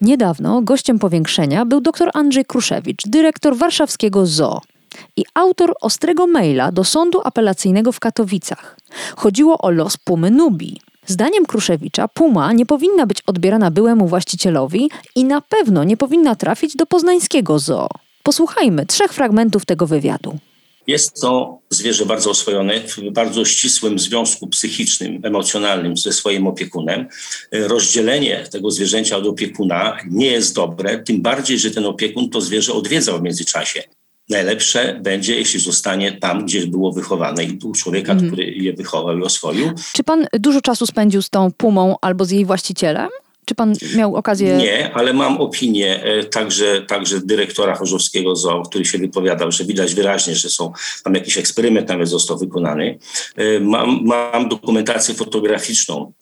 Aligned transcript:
Niedawno 0.00 0.62
gościem 0.62 0.98
powiększenia 0.98 1.64
był 1.64 1.80
dr 1.80 2.10
Andrzej 2.14 2.44
Kruszewicz, 2.44 3.02
dyrektor 3.06 3.56
warszawskiego 3.56 4.26
ZOO 4.26 4.60
i 5.16 5.24
autor 5.34 5.74
ostrego 5.80 6.26
maila 6.26 6.72
do 6.72 6.84
sądu 6.84 7.20
apelacyjnego 7.24 7.92
w 7.92 8.00
Katowicach. 8.00 8.76
Chodziło 9.16 9.58
o 9.58 9.70
los 9.70 9.96
Pumy 9.96 10.30
Nubii. 10.30 10.80
Zdaniem 11.06 11.46
Kruszewicza 11.46 12.08
Puma 12.08 12.52
nie 12.52 12.66
powinna 12.66 13.06
być 13.06 13.22
odbierana 13.26 13.70
byłemu 13.70 14.08
właścicielowi 14.08 14.90
i 15.14 15.24
na 15.24 15.40
pewno 15.40 15.84
nie 15.84 15.96
powinna 15.96 16.34
trafić 16.34 16.76
do 16.76 16.86
poznańskiego 16.86 17.58
zoo. 17.58 17.88
Posłuchajmy 18.22 18.86
trzech 18.86 19.12
fragmentów 19.12 19.64
tego 19.64 19.86
wywiadu. 19.86 20.38
Jest 20.88 21.20
to 21.20 21.58
zwierzę 21.70 22.06
bardzo 22.06 22.30
oswojone, 22.30 22.80
w 22.80 23.10
bardzo 23.12 23.44
ścisłym 23.44 23.98
związku 23.98 24.46
psychicznym, 24.46 25.20
emocjonalnym 25.24 25.96
ze 25.96 26.12
swoim 26.12 26.46
opiekunem. 26.46 27.08
Rozdzielenie 27.52 28.44
tego 28.50 28.70
zwierzęcia 28.70 29.16
od 29.16 29.26
opiekuna 29.26 29.96
nie 30.10 30.26
jest 30.26 30.54
dobre, 30.54 30.98
tym 30.98 31.22
bardziej, 31.22 31.58
że 31.58 31.70
ten 31.70 31.86
opiekun 31.86 32.30
to 32.30 32.40
zwierzę 32.40 32.72
odwiedzał 32.72 33.18
w 33.18 33.22
międzyczasie. 33.22 33.82
Najlepsze 34.28 35.00
będzie, 35.02 35.36
jeśli 35.36 35.60
zostanie 35.60 36.12
tam, 36.12 36.46
gdzie 36.46 36.66
było 36.66 36.92
wychowane 36.92 37.44
i 37.44 37.58
u 37.64 37.72
człowieka, 37.72 38.12
mm. 38.12 38.26
który 38.26 38.44
je 38.44 38.72
wychował 38.72 39.18
i 39.18 39.22
oswoił. 39.22 39.70
Czy 39.92 40.04
pan 40.04 40.26
dużo 40.32 40.60
czasu 40.60 40.86
spędził 40.86 41.22
z 41.22 41.30
tą 41.30 41.52
pumą 41.52 41.96
albo 42.00 42.24
z 42.24 42.30
jej 42.30 42.44
właścicielem? 42.44 43.08
Czy 43.48 43.54
pan 43.54 43.74
miał 43.96 44.16
okazję... 44.16 44.56
Nie, 44.56 44.94
ale 44.94 45.12
mam 45.12 45.38
opinię 45.40 46.02
e, 46.02 46.24
także, 46.24 46.82
także 46.82 47.20
dyrektora 47.20 47.74
Chorzowskiego 47.74 48.36
ZOO, 48.36 48.62
który 48.62 48.84
się 48.84 48.98
wypowiadał, 48.98 49.52
że 49.52 49.64
widać 49.64 49.94
wyraźnie, 49.94 50.34
że 50.34 50.48
są 50.48 50.72
tam 51.04 51.14
jakiś 51.14 51.38
eksperyment 51.38 51.88
nawet 51.88 52.08
został 52.08 52.38
wykonany. 52.38 52.98
E, 53.36 53.60
mam, 53.60 54.00
mam 54.04 54.48
dokumentację 54.48 55.14
fotograficzną 55.14 56.12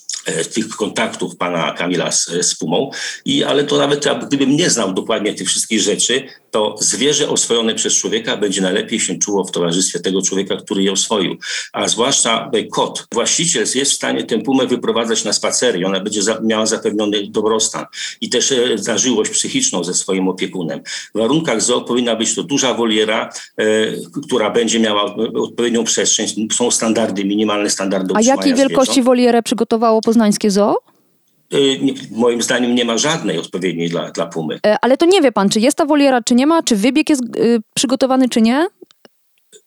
tych 0.54 0.68
kontaktów 0.68 1.36
pana 1.36 1.72
Kamila 1.72 2.12
z, 2.12 2.26
z 2.40 2.54
Pumą, 2.54 2.90
I, 3.24 3.44
ale 3.44 3.64
to 3.64 3.78
nawet 3.78 4.06
gdybym 4.26 4.56
nie 4.56 4.70
znał 4.70 4.94
dokładnie 4.94 5.34
tych 5.34 5.48
wszystkich 5.48 5.80
rzeczy, 5.80 6.22
to 6.50 6.74
zwierzę 6.80 7.28
oswojone 7.28 7.74
przez 7.74 7.94
człowieka 7.94 8.36
będzie 8.36 8.60
najlepiej 8.60 9.00
się 9.00 9.18
czuło 9.18 9.44
w 9.44 9.50
towarzystwie 9.50 10.00
tego 10.00 10.22
człowieka, 10.22 10.56
który 10.56 10.82
je 10.82 10.92
oswoił. 10.92 11.36
A 11.72 11.88
zwłaszcza 11.88 12.50
kot. 12.72 13.06
Właściciel 13.12 13.66
jest 13.74 13.92
w 13.92 13.94
stanie 13.94 14.24
tę 14.24 14.38
pumę 14.38 14.66
wyprowadzać 14.66 15.24
na 15.24 15.32
spacery 15.32 15.78
i 15.78 15.84
ona 15.84 16.00
będzie 16.00 16.22
za, 16.22 16.40
miała 16.40 16.66
zapewniony 16.66 17.26
dobrostan 17.30 17.84
i 18.20 18.28
też 18.28 18.52
e, 18.52 18.78
zażyłość 18.78 19.30
psychiczną 19.30 19.84
ze 19.84 19.94
swoim 19.94 20.28
opiekunem. 20.28 20.80
W 21.14 21.18
warunkach 21.18 21.62
zoo 21.62 21.80
powinna 21.80 22.16
być 22.16 22.34
to 22.34 22.42
duża 22.42 22.74
woliera, 22.74 23.30
e, 23.56 23.64
która 24.26 24.50
będzie 24.50 24.80
miała 24.80 25.16
odpowiednią 25.34 25.84
przestrzeń. 25.84 26.48
Są 26.52 26.70
standardy, 26.70 27.24
minimalne 27.24 27.70
standardy 27.70 28.14
A 28.16 28.20
jakiej 28.20 28.54
wielkości 28.54 28.92
zwierząt. 28.92 29.06
wolierę 29.06 29.42
przygotowało 29.42 30.00
poznańskie 30.16 30.50
zoo? 30.50 30.76
Y, 31.54 31.78
moim 32.10 32.42
zdaniem 32.42 32.74
nie 32.74 32.84
ma 32.84 32.98
żadnej 32.98 33.38
odpowiedniej 33.38 33.88
dla, 33.88 34.10
dla 34.10 34.26
pumy. 34.26 34.58
E, 34.66 34.76
ale 34.82 34.96
to 34.96 35.06
nie 35.06 35.22
wie 35.22 35.32
pan, 35.32 35.48
czy 35.48 35.60
jest 35.60 35.76
ta 35.76 35.84
woliera, 35.84 36.22
czy 36.22 36.34
nie 36.34 36.46
ma, 36.46 36.62
czy 36.62 36.76
wybieg 36.76 37.10
jest 37.10 37.22
y, 37.36 37.62
przygotowany, 37.74 38.28
czy 38.28 38.42
nie? 38.42 38.66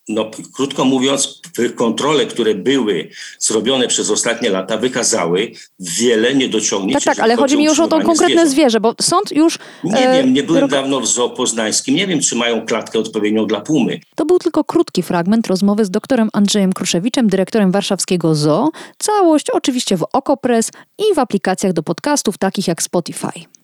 No, 0.10 0.32
krótko 0.54 0.86
mówiąc, 0.86 1.42
kontrole, 1.76 2.26
które 2.26 2.56
były 2.56 3.10
zrobione 3.40 3.88
przez 3.88 4.10
ostatnie 4.10 4.50
lata, 4.50 4.78
wykazały 4.78 5.52
wiele 5.80 6.36
niedociągnięć. 6.36 7.04
Tak, 7.04 7.16
tak, 7.16 7.24
ale 7.24 7.36
chodzi 7.36 7.58
mi 7.58 7.66
już 7.66 7.80
o 7.80 7.88
to 7.88 8.02
konkretne 8.02 8.48
zwierzę, 8.48 8.80
bo 8.80 8.96
sąd 9.02 9.32
już... 9.32 9.60
Nie 9.84 10.10
e, 10.10 10.14
wiem, 10.14 10.34
nie 10.34 10.44
byłem 10.44 10.68
dawno 10.68 11.00
w 11.00 11.08
zoo 11.08 11.30
poznańskim, 11.30 11.96
nie 11.96 12.08
wiem, 12.08 12.20
czy 12.20 12.36
mają 12.36 12.66
klatkę 12.66 13.00
odpowiednią 13.00 13.46
dla 13.46 13.62
pumy. 13.62 14.00
To 14.16 14.26
był 14.26 14.40
tylko 14.40 14.64
krótki 14.64 15.04
fragment 15.04 15.48
rozmowy 15.48 15.86
z 15.86 15.90
doktorem 15.90 16.30
Andrzejem 16.34 16.74
Kruszewiczem, 16.74 17.28
dyrektorem 17.28 17.72
warszawskiego 17.72 18.36
zoo. 18.36 18.72
Całość 18.98 19.50
oczywiście 19.50 19.98
w 19.98 20.06
Okopres 20.14 20.72
i 20.98 21.16
w 21.16 21.20
aplikacjach 21.20 21.74
do 21.74 21.84
podcastów 21.84 22.38
takich 22.38 22.68
jak 22.68 22.84
Spotify. 22.84 23.59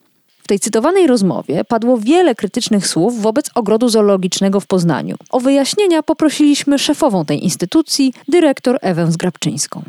W 0.46 0.48
tej 0.48 0.60
cytowanej 0.60 1.06
rozmowie 1.06 1.64
padło 1.64 1.98
wiele 1.98 2.34
krytycznych 2.34 2.86
słów 2.86 3.22
wobec 3.22 3.50
ogrodu 3.54 3.88
zoologicznego 3.88 4.60
w 4.60 4.66
Poznaniu. 4.66 5.16
O 5.30 5.40
wyjaśnienia 5.40 6.02
poprosiliśmy 6.02 6.78
szefową 6.78 7.24
tej 7.24 7.44
instytucji, 7.44 8.12
dyrektor 8.28 8.78
Ewę 8.82 9.12
Zgrabczyńską. 9.12 9.82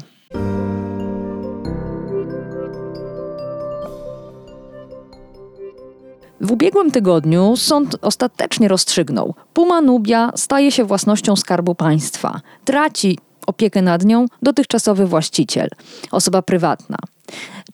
W 6.42 6.52
ubiegłym 6.52 6.92
tygodniu 6.92 7.56
sąd 7.58 7.96
ostatecznie 8.02 8.68
rozstrzygnął: 8.68 9.36
Puma 9.54 9.82
Nubia 9.82 10.32
staje 10.36 10.72
się 10.72 10.84
własnością 10.84 11.36
Skarbu 11.36 11.76
Państwa. 11.76 12.42
Traci 12.66 13.18
opiekę 13.48 13.82
nad 13.82 14.06
nią 14.06 14.26
dotychczasowy 14.42 15.08
właściciel, 15.08 15.70
osoba 16.12 16.42
prywatna. 16.42 16.98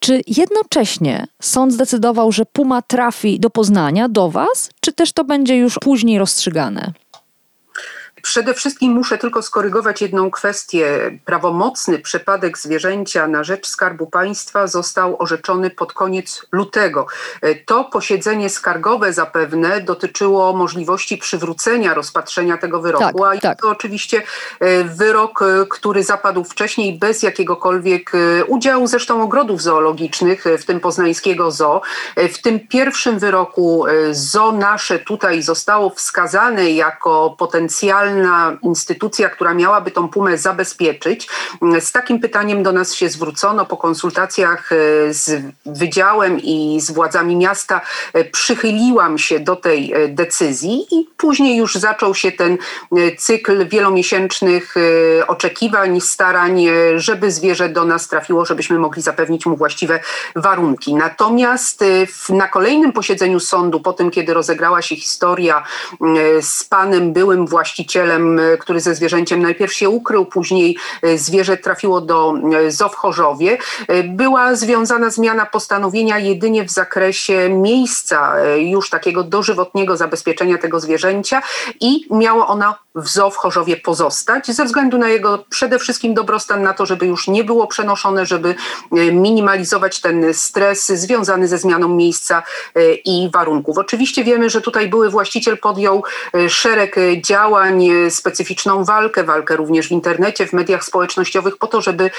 Czy 0.03 0.21
jednocześnie 0.27 1.27
sąd 1.41 1.73
zdecydował, 1.73 2.31
że 2.31 2.45
Puma 2.45 2.81
trafi 2.81 3.39
do 3.39 3.49
Poznania, 3.49 4.09
do 4.09 4.29
Was, 4.29 4.69
czy 4.79 4.93
też 4.93 5.13
to 5.13 5.23
będzie 5.23 5.57
już 5.57 5.79
później 5.79 6.19
rozstrzygane? 6.19 6.93
Przede 8.23 8.53
wszystkim 8.53 8.91
muszę 8.91 9.17
tylko 9.17 9.41
skorygować 9.41 10.01
jedną 10.01 10.31
kwestię. 10.31 11.11
Prawomocny 11.25 11.99
przypadek 11.99 12.57
zwierzęcia 12.57 13.27
na 13.27 13.43
rzecz 13.43 13.67
Skarbu 13.67 14.05
Państwa 14.07 14.67
został 14.67 15.21
orzeczony 15.21 15.69
pod 15.69 15.93
koniec 15.93 16.45
lutego. 16.51 17.07
To 17.65 17.83
posiedzenie 17.83 18.49
skargowe 18.49 19.13
zapewne 19.13 19.81
dotyczyło 19.81 20.53
możliwości 20.53 21.17
przywrócenia 21.17 21.93
rozpatrzenia 21.93 22.57
tego 22.57 22.81
wyroku, 22.81 23.19
tak, 23.19 23.37
a 23.37 23.41
tak. 23.41 23.61
to 23.61 23.69
oczywiście 23.69 24.21
e, 24.59 24.83
wyrok, 24.83 25.41
e, 25.41 25.45
który 25.69 26.03
zapadł 26.03 26.43
wcześniej 26.43 26.99
bez 26.99 27.23
jakiegokolwiek 27.23 28.11
e, 28.15 28.45
udziału 28.45 28.87
zresztą 28.87 29.21
ogrodów 29.21 29.61
zoologicznych, 29.61 30.43
w 30.59 30.65
tym 30.65 30.79
poznańskiego 30.79 31.51
zoo. 31.51 31.81
W 32.17 32.41
tym 32.41 32.67
pierwszym 32.67 33.19
wyroku 33.19 33.85
zoo 34.11 34.51
nasze 34.51 34.99
tutaj 34.99 35.41
zostało 35.41 35.89
wskazane 35.89 36.71
jako 36.71 37.35
potencjalne 37.37 38.12
instytucja, 38.61 39.29
która 39.29 39.53
miałaby 39.53 39.91
tą 39.91 40.09
pumę 40.09 40.37
zabezpieczyć. 40.37 41.27
Z 41.79 41.91
takim 41.91 42.19
pytaniem 42.19 42.63
do 42.63 42.71
nas 42.71 42.93
się 42.93 43.09
zwrócono 43.09 43.65
po 43.65 43.77
konsultacjach 43.77 44.71
e, 44.71 44.75
z 45.13 45.41
wydziałem 45.65 46.39
i 46.39 46.81
z 46.81 46.91
władzami 46.91 47.35
miasta. 47.35 47.81
E, 48.13 48.25
przychyliłam 48.25 49.17
się 49.17 49.39
do 49.39 49.55
tej 49.55 49.93
e, 49.93 50.07
decyzji 50.07 50.85
i 50.91 51.07
później 51.17 51.57
już 51.57 51.75
zaczął 51.75 52.15
się 52.15 52.31
ten 52.31 52.57
cykl 53.17 53.67
wielomiesięcznych 53.67 54.75
oczekiwań, 55.27 56.01
starań, 56.01 56.65
żeby 56.95 57.31
zwierzę 57.31 57.69
do 57.69 57.85
nas 57.85 58.07
trafiło, 58.07 58.45
żebyśmy 58.45 58.79
mogli 58.79 59.01
zapewnić 59.01 59.45
mu 59.45 59.55
właściwe 59.55 59.99
warunki. 60.35 60.95
Natomiast 60.95 61.83
na 62.29 62.47
kolejnym 62.47 62.93
posiedzeniu 62.93 63.39
sądu, 63.39 63.79
po 63.79 63.93
tym 63.93 64.11
kiedy 64.11 64.33
rozegrała 64.33 64.81
się 64.81 64.95
historia 64.95 65.63
z 66.41 66.63
panem 66.63 67.13
byłym 67.13 67.47
właścicielem, 67.47 68.02
właścicielem, 68.03 68.39
e, 68.39 68.57
który 68.57 68.79
ze 68.79 68.95
zwierzęciem 68.95 69.41
najpierw 69.41 69.73
się 69.73 69.89
ukrył, 69.89 70.25
później 70.25 70.77
e, 71.01 71.17
zwierzę 71.17 71.57
trafiło 71.57 72.01
do 72.01 72.33
e, 72.67 72.71
zoo 72.71 72.89
w 72.89 72.95
Chorzowie, 72.95 73.57
była 74.03 74.55
związana 74.55 75.09
zmiana 75.09 75.45
postanowienia 75.45 76.19
jedynie 76.19 76.63
w 76.63 76.71
zakresie 76.71 77.49
miejsca 77.49 78.33
już 78.57 78.89
takiego 78.89 79.23
dożywotniego 79.23 79.97
zabezpieczenia 79.97 80.57
tego 80.57 80.79
zwierzęcia 80.79 81.41
i 81.79 82.07
miało 82.11 82.47
ono 82.47 82.75
w 82.95 83.07
zoo 83.07 83.29
w 83.29 83.35
Chorzowie 83.35 83.77
pozostać 83.77 84.47
ze 84.47 84.65
względu 84.65 84.97
na 84.97 85.09
jego 85.09 85.43
przede 85.49 85.79
wszystkim 85.79 86.13
dobrostan, 86.13 86.63
na 86.63 86.73
to, 86.73 86.85
żeby 86.85 87.05
już 87.05 87.27
nie 87.27 87.43
było 87.43 87.67
przenoszone, 87.67 88.25
żeby 88.25 88.55
minimalizować 89.11 90.01
ten 90.01 90.33
stres 90.33 90.87
związany 90.87 91.47
ze 91.47 91.57
zmianą 91.57 91.87
miejsca 91.87 92.43
i 93.05 93.29
warunków. 93.33 93.77
Oczywiście 93.77 94.23
wiemy, 94.23 94.49
że 94.49 94.61
tutaj 94.61 94.87
były 94.87 95.09
właściciel 95.09 95.57
podjął 95.57 96.03
szereg 96.47 96.95
działań 97.21 97.89
specyficzną 98.09 98.83
walkę, 98.83 99.23
walkę 99.23 99.55
również 99.55 99.87
w 99.87 99.91
internecie, 99.91 100.47
w 100.47 100.53
mediach 100.53 100.83
społecznościowych 100.83 101.57
po 101.57 101.67
to, 101.67 101.81
żeby 101.81 102.11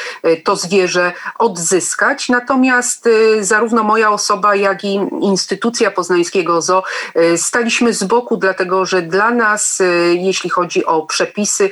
to 0.45 0.57
zwierzę 0.57 1.13
odzyskać. 1.39 2.29
Natomiast 2.29 3.09
zarówno 3.41 3.83
moja 3.83 4.11
osoba, 4.11 4.57
jak 4.57 4.85
i 4.85 5.01
instytucja 5.21 5.91
poznańskiego 5.91 6.63
ZO 6.63 6.83
staliśmy 7.37 7.93
z 7.93 8.05
boku, 8.05 8.37
dlatego 8.37 8.87
że 8.87 9.03
dla 9.03 9.31
nas, 9.31 9.83
jeśli 10.15 10.51
chodzi 10.51 10.85
o 10.85 11.07
przepisy, 11.07 11.71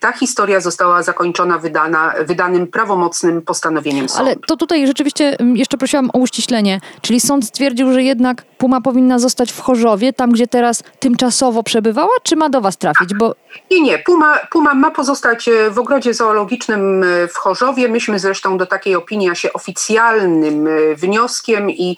ta 0.00 0.12
historia 0.12 0.60
została 0.60 1.02
zakończona 1.02 1.58
wydana, 1.58 2.14
wydanym 2.26 2.66
prawomocnym 2.66 3.42
postanowieniem 3.42 4.08
sądu. 4.08 4.24
Ale 4.24 4.36
to 4.36 4.56
tutaj 4.56 4.86
rzeczywiście 4.86 5.40
mm, 5.40 5.56
jeszcze 5.56 5.76
prosiłam 5.76 6.10
o 6.12 6.18
uściślenie. 6.18 6.80
Czyli 7.00 7.20
sąd 7.20 7.44
stwierdził, 7.44 7.92
że 7.92 8.02
jednak 8.02 8.42
Puma 8.58 8.80
powinna 8.80 9.18
zostać 9.18 9.52
w 9.52 9.60
Chorzowie, 9.60 10.12
tam 10.12 10.32
gdzie 10.32 10.46
teraz 10.46 10.82
tymczasowo 10.98 11.62
przebywała, 11.62 12.12
czy 12.22 12.36
ma 12.36 12.48
do 12.48 12.60
was 12.60 12.76
trafić? 12.76 13.14
Bo... 13.14 13.34
Nie, 13.70 13.80
nie. 13.80 13.98
Puma, 13.98 14.38
Puma 14.50 14.74
ma 14.74 14.90
pozostać 14.90 15.48
e, 15.48 15.70
w 15.70 15.78
ogrodzie 15.78 16.14
zoologicznym 16.14 17.02
e, 17.02 17.28
w 17.28 17.36
Chorzowie. 17.36 17.88
Myśmy 17.88 18.18
zresztą 18.18 18.58
do 18.58 18.66
takiej 18.66 18.94
opinii, 18.94 19.36
się 19.36 19.52
oficjalnym 19.52 20.66
e, 20.66 20.94
wnioskiem 20.94 21.70
i 21.70 21.96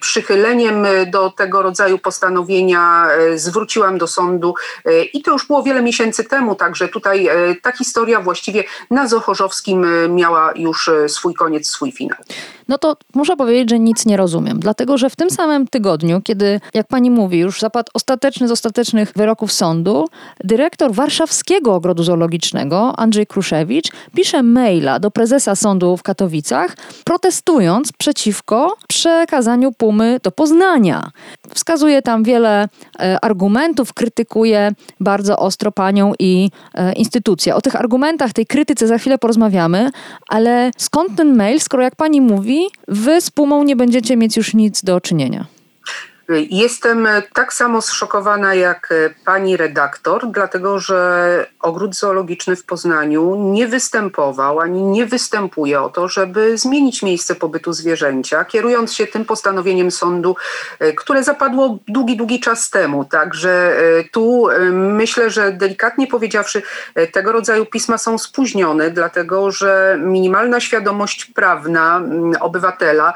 przychyleniem 0.00 0.86
do 1.06 1.30
tego 1.30 1.62
rodzaju 1.62 1.98
postanowienia 1.98 3.08
zwróciłam 3.34 3.98
do 3.98 4.06
sądu 4.06 4.54
i 5.12 5.22
to 5.22 5.32
już 5.32 5.46
było 5.46 5.62
wiele 5.62 5.82
miesięcy 5.82 6.24
temu, 6.24 6.54
także 6.54 6.88
tutaj 6.88 7.28
ta 7.62 7.72
historia 7.72 8.20
właściwie 8.20 8.64
na 8.90 9.08
Zochorzowskim 9.08 9.86
miała 10.14 10.52
już 10.56 10.90
swój 11.08 11.34
koniec, 11.34 11.66
swój 11.66 11.92
finał. 11.92 12.18
No 12.68 12.78
to 12.78 12.96
muszę 13.14 13.36
powiedzieć, 13.36 13.70
że 13.70 13.78
nic 13.78 14.06
nie 14.06 14.16
rozumiem, 14.16 14.60
dlatego 14.60 14.98
że 14.98 15.10
w 15.10 15.16
tym 15.16 15.30
samym 15.30 15.66
tygodniu, 15.68 16.20
kiedy, 16.24 16.60
jak 16.74 16.86
pani 16.86 17.10
mówi, 17.10 17.38
już 17.38 17.60
zapadł 17.60 17.90
ostateczny 17.94 18.48
z 18.48 18.50
ostatecznych 18.50 19.12
wyroków 19.16 19.52
sądu, 19.52 20.08
dyrektor 20.44 20.83
Warszawskiego 20.92 21.74
Ogrodu 21.74 22.02
Zoologicznego, 22.02 22.92
Andrzej 22.96 23.26
Kruszewicz, 23.26 23.88
pisze 24.16 24.42
maila 24.42 24.98
do 24.98 25.10
prezesa 25.10 25.56
sądu 25.56 25.96
w 25.96 26.02
Katowicach, 26.02 26.76
protestując 27.04 27.92
przeciwko 27.92 28.76
przekazaniu 28.88 29.72
Pumy 29.72 30.20
do 30.22 30.30
Poznania. 30.30 31.10
Wskazuje 31.54 32.02
tam 32.02 32.24
wiele 32.24 32.68
e, 33.00 33.18
argumentów, 33.24 33.92
krytykuje 33.92 34.72
bardzo 35.00 35.38
ostro 35.38 35.72
panią 35.72 36.12
i 36.18 36.50
e, 36.74 36.92
instytucję. 36.92 37.54
O 37.54 37.60
tych 37.60 37.76
argumentach, 37.76 38.32
tej 38.32 38.46
krytyce 38.46 38.86
za 38.86 38.98
chwilę 38.98 39.18
porozmawiamy, 39.18 39.90
ale 40.28 40.70
skąd 40.76 41.16
ten 41.16 41.36
mail, 41.36 41.60
skoro 41.60 41.82
jak 41.82 41.96
pani 41.96 42.20
mówi, 42.20 42.66
wy 42.88 43.20
z 43.20 43.30
Pumą 43.30 43.64
nie 43.64 43.76
będziecie 43.76 44.16
mieć 44.16 44.36
już 44.36 44.54
nic 44.54 44.84
do 44.84 45.00
czynienia? 45.00 45.53
Jestem 46.50 47.08
tak 47.32 47.52
samo 47.52 47.82
zszokowana 47.82 48.54
jak 48.54 48.94
pani 49.24 49.56
redaktor, 49.56 50.30
dlatego 50.30 50.78
że 50.78 51.46
ogród 51.60 51.96
zoologiczny 51.96 52.56
w 52.56 52.64
Poznaniu 52.64 53.34
nie 53.52 53.66
występował 53.66 54.60
ani 54.60 54.82
nie 54.82 55.06
występuje 55.06 55.80
o 55.80 55.88
to, 55.88 56.08
żeby 56.08 56.58
zmienić 56.58 57.02
miejsce 57.02 57.34
pobytu 57.34 57.72
zwierzęcia, 57.72 58.44
kierując 58.44 58.94
się 58.94 59.06
tym 59.06 59.24
postanowieniem 59.24 59.90
sądu, 59.90 60.36
e, 60.78 60.92
które 60.92 61.24
zapadło 61.24 61.78
długi, 61.88 62.16
długi 62.16 62.40
czas 62.40 62.70
temu. 62.70 63.04
Także 63.04 63.76
e, 63.78 64.04
tu 64.04 64.48
e, 64.50 64.58
myślę, 64.72 65.30
że 65.30 65.52
delikatnie 65.52 66.06
powiedziawszy, 66.06 66.62
tego 67.12 67.32
rodzaju 67.32 67.66
pisma 67.66 67.98
są 67.98 68.18
spóźnione, 68.18 68.90
dlatego 68.90 69.50
że 69.50 69.98
minimalna 70.00 70.60
świadomość 70.60 71.24
prawna 71.24 72.02
obywatela 72.40 73.14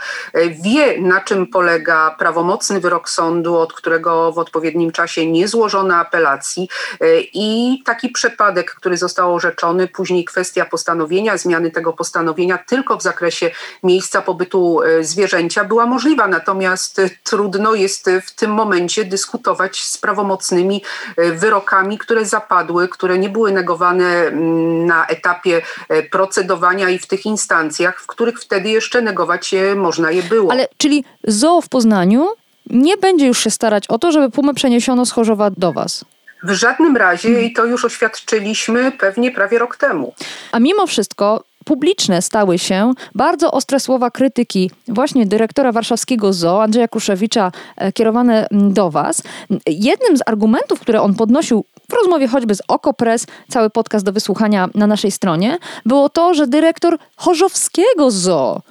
wie, 0.65 1.01
na 1.01 1.21
czym 1.21 1.47
polega 1.47 2.15
prawomocny 2.19 2.81
wyrok 2.81 2.98
wyrok 2.99 3.09
sądu, 3.09 3.57
od 3.57 3.73
którego 3.73 4.33
w 4.33 4.39
odpowiednim 4.39 4.93
czasie 4.93 5.27
nie 5.27 5.49
złożono 5.49 5.95
apelacji 5.95 6.69
e, 7.01 7.21
i 7.35 7.83
taki 7.85 8.09
przypadek, 8.09 8.75
który 8.75 8.97
został 8.97 9.35
orzeczony, 9.35 9.89
później 9.89 10.25
kwestia 10.25 10.65
postanowienia, 10.65 11.37
zmiany 11.37 11.71
tego 11.71 11.93
postanowienia 11.93 12.59
tylko 12.59 12.97
w 12.97 13.03
zakresie 13.03 13.51
miejsca 13.83 14.23
pobytu 14.23 14.83
e, 14.83 15.05
zwierzęcia 15.05 15.65
była 15.65 15.87
możliwa, 15.87 16.29
natomiast 16.29 17.01
trudno 17.25 17.75
jest 17.75 18.11
w 18.27 18.35
tym 18.35 18.51
momencie 18.51 19.05
dyskutować 19.05 19.85
z 19.85 19.99
prawomocnymi 19.99 20.83
e, 21.17 21.33
wyrokami, 21.33 21.99
które 21.99 22.25
zapadły, 22.25 22.89
które 22.89 23.19
nie 23.19 23.29
były 23.29 23.53
negowane 23.53 24.27
mm, 24.27 24.87
na 24.87 25.07
etapie 25.07 25.63
procedowania 26.11 26.91
i 26.91 26.99
w 26.99 27.07
tych 27.07 27.27
instancjach, 27.27 28.01
w 28.01 28.07
których 28.07 28.41
wtedy 28.41 28.69
jeszcze 28.69 29.03
negować 29.03 29.55
można 29.77 30.11
je 30.11 30.23
było. 30.23 30.53
Ale 30.53 30.69
czyli 30.77 31.05
zoo 31.27 31.61
w 31.61 31.69
Poznaniu 31.69 32.29
nie 32.71 32.97
będzie 32.97 33.27
już 33.27 33.39
się 33.39 33.51
starać 33.51 33.87
o 33.87 33.99
to, 33.99 34.13
żeby 34.13 34.31
Pumę 34.31 34.55
przeniesiono 34.55 35.07
z 35.07 35.11
Chorzowa 35.11 35.51
do 35.51 35.73
Was. 35.73 36.05
W 36.43 36.51
żadnym 36.51 36.97
razie 36.97 37.43
i 37.43 37.53
to 37.53 37.65
już 37.65 37.85
oświadczyliśmy 37.85 38.93
pewnie 38.93 39.31
prawie 39.31 39.59
rok 39.59 39.77
temu. 39.77 40.15
A 40.53 40.59
mimo 40.59 40.87
wszystko 40.87 41.45
publiczne 41.65 42.23
stały 42.23 42.59
się 42.59 42.93
bardzo 43.15 43.53
ostre 43.53 43.81
słowa 43.81 44.11
krytyki 44.11 44.71
właśnie 44.89 45.27
dyrektora 45.27 45.73
warszawskiego 45.73 46.33
ZOO, 46.33 46.63
Andrzeja 46.63 46.89
Kruszewicza, 46.89 47.53
e, 47.77 47.93
kierowane 47.93 48.47
do 48.51 48.91
Was. 48.91 49.23
Jednym 49.67 50.17
z 50.17 50.21
argumentów, 50.27 50.81
które 50.81 51.03
on 51.03 51.15
podnosił 51.15 51.65
w 51.91 51.93
rozmowie 51.93 52.29
choćby 52.29 52.55
z 52.55 52.63
Okopres, 52.69 53.27
cały 53.49 53.71
podcast 53.71 54.05
do 54.05 54.13
wysłuchania 54.13 54.69
na 54.75 54.87
naszej 54.87 55.11
stronie, 55.11 55.59
było 55.87 56.09
to, 56.09 56.35
że 56.35 56.47
dyrektor 56.47 56.99
Chorzowskiego 57.17 58.11
ZOO 58.11 58.63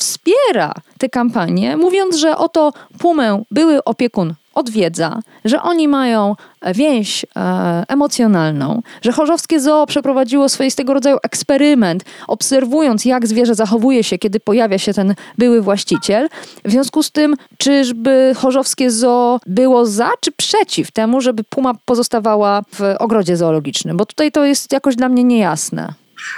wspiera 0.00 0.74
tę 0.98 1.08
kampanię, 1.08 1.76
mówiąc, 1.76 2.16
że 2.16 2.36
oto 2.36 2.72
Pumę 2.98 3.42
były 3.50 3.84
opiekun 3.84 4.34
odwiedza, 4.54 5.20
że 5.44 5.62
oni 5.62 5.88
mają 5.88 6.36
więź 6.74 7.24
e, 7.24 7.84
emocjonalną, 7.88 8.82
że 9.02 9.12
Chorzowskie 9.12 9.60
Zoo 9.60 9.86
przeprowadziło 9.86 10.48
swoistego 10.48 10.94
rodzaju 10.94 11.16
eksperyment, 11.22 12.04
obserwując 12.28 13.04
jak 13.04 13.26
zwierzę 13.26 13.54
zachowuje 13.54 14.04
się, 14.04 14.18
kiedy 14.18 14.40
pojawia 14.40 14.78
się 14.78 14.94
ten 14.94 15.14
były 15.38 15.62
właściciel. 15.62 16.28
W 16.64 16.70
związku 16.70 17.02
z 17.02 17.10
tym, 17.10 17.36
czyżby 17.58 18.32
Chorzowskie 18.36 18.90
Zoo 18.90 19.40
było 19.46 19.86
za 19.86 20.10
czy 20.20 20.32
przeciw 20.32 20.90
temu, 20.90 21.20
żeby 21.20 21.44
puma 21.44 21.74
pozostawała 21.84 22.62
w 22.74 22.94
ogrodzie 22.98 23.36
zoologicznym? 23.36 23.96
Bo 23.96 24.06
tutaj 24.06 24.32
to 24.32 24.44
jest 24.44 24.72
jakoś 24.72 24.96
dla 24.96 25.08
mnie 25.08 25.24
niejasne. 25.24 25.94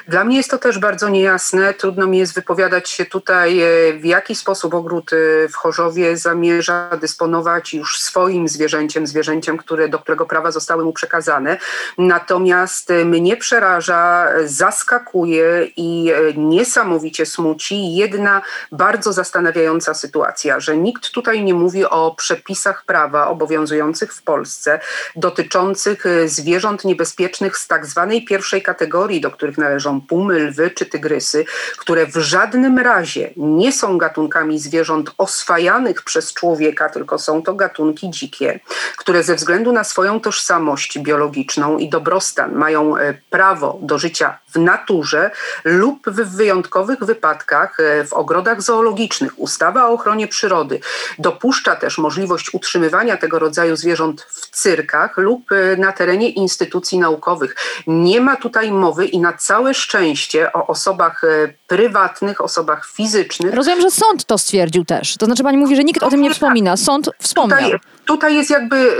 Dla 0.08 0.24
mnie 0.24 0.36
jest 0.36 0.50
to 0.50 0.58
też 0.58 0.78
bardzo 0.78 1.08
niejasne. 1.08 1.74
Trudno 1.74 2.06
mi 2.06 2.18
jest 2.18 2.34
wypowiadać 2.34 2.90
się 2.90 3.06
tutaj, 3.06 3.60
e, 3.60 3.92
w 3.92 4.04
jaki 4.04 4.34
sposób 4.34 4.74
ogród 4.74 5.10
e, 5.12 5.48
w 5.48 5.54
Chorzowie 5.54 6.16
zamierza 6.16 6.90
dysponować 7.00 7.74
już 7.74 8.00
swoim 8.00 8.48
zwierzęciem, 8.48 9.06
zwierzęciem, 9.06 9.58
które, 9.58 9.88
do 9.88 9.98
którego 9.98 10.26
prawa 10.26 10.50
zostały 10.50 10.84
mu 10.84 10.92
przekazane. 10.92 11.58
Natomiast 11.98 12.90
e, 12.90 13.04
mnie 13.04 13.36
przeraża, 13.36 14.28
zaskakuje 14.44 15.68
i 15.76 16.12
niesamowicie 16.36 17.26
smuci 17.26 17.94
jedna 17.94 18.42
bardzo 18.72 19.12
zastanawiająca 19.12 19.94
sytuacja, 19.94 20.60
że 20.60 20.76
nikt 20.76 21.10
tutaj 21.10 21.44
nie 21.44 21.54
mówi 21.54 21.84
o 21.84 22.14
przepisach 22.18 22.84
prawa 22.84 23.28
obowiązujących 23.28 24.14
w 24.14 24.22
Polsce 24.22 24.80
dotyczących 25.16 26.04
zwierząt 26.26 26.84
niebezpiecznych 26.84 27.58
z 27.58 27.68
tak 27.68 27.86
zwanej 27.86 28.24
pierwszej 28.24 28.62
kategorii, 28.62 29.20
do 29.20 29.30
których 29.30 29.58
należy 29.58 29.71
należą 29.72 30.00
pumy, 30.00 30.38
lwy 30.38 30.70
czy 30.70 30.86
tygrysy, 30.86 31.44
które 31.78 32.06
w 32.06 32.16
żadnym 32.16 32.78
razie 32.78 33.30
nie 33.36 33.72
są 33.72 33.98
gatunkami 33.98 34.58
zwierząt 34.58 35.10
oswajanych 35.18 36.02
przez 36.02 36.34
człowieka, 36.34 36.88
tylko 36.88 37.18
są 37.18 37.42
to 37.42 37.54
gatunki 37.54 38.10
dzikie, 38.10 38.60
które 38.96 39.22
ze 39.22 39.34
względu 39.34 39.72
na 39.72 39.84
swoją 39.84 40.20
tożsamość 40.20 40.98
biologiczną 40.98 41.78
i 41.78 41.88
dobrostan 41.88 42.54
mają 42.54 42.96
e, 42.96 43.14
prawo 43.30 43.78
do 43.82 43.98
życia 43.98 44.38
w 44.54 44.58
naturze 44.58 45.30
lub 45.64 46.10
w 46.10 46.36
wyjątkowych 46.36 47.04
wypadkach 47.04 47.80
e, 47.80 48.04
w 48.04 48.12
ogrodach 48.12 48.62
zoologicznych. 48.62 49.38
Ustawa 49.38 49.88
o 49.88 49.92
ochronie 49.92 50.28
przyrody 50.28 50.80
dopuszcza 51.18 51.76
też 51.76 51.98
możliwość 51.98 52.54
utrzymywania 52.54 53.16
tego 53.16 53.38
rodzaju 53.38 53.76
zwierząt 53.76 54.22
w 54.22 54.50
cyrkach 54.50 55.16
lub 55.16 55.52
e, 55.52 55.76
na 55.76 55.92
terenie 55.92 56.30
instytucji 56.30 56.98
naukowych. 56.98 57.56
Nie 57.86 58.20
ma 58.20 58.36
tutaj 58.36 58.72
mowy 58.72 59.06
i 59.06 59.18
na 59.18 59.32
całe 59.32 59.74
szczęście 59.74 60.52
o 60.52 60.66
osobach 60.66 61.24
e, 61.24 61.28
prywatnych, 61.66 62.40
osobach 62.40 62.86
fizycznych. 62.86 63.54
Rozumiem, 63.54 63.80
że 63.80 63.90
sąd 63.90 64.24
to 64.24 64.38
stwierdził 64.38 64.84
też. 64.84 65.16
To 65.16 65.26
znaczy 65.26 65.42
pani 65.42 65.58
mówi, 65.58 65.76
że 65.76 65.84
nikt 65.84 66.02
o 66.02 66.10
tym 66.10 66.22
nie 66.22 66.30
wspomina. 66.30 66.76
Sąd 66.76 67.10
wspomniał. 67.18 67.58
Tutaj, 67.58 67.80
tutaj 68.04 68.34
jest 68.34 68.50
jakby 68.50 68.96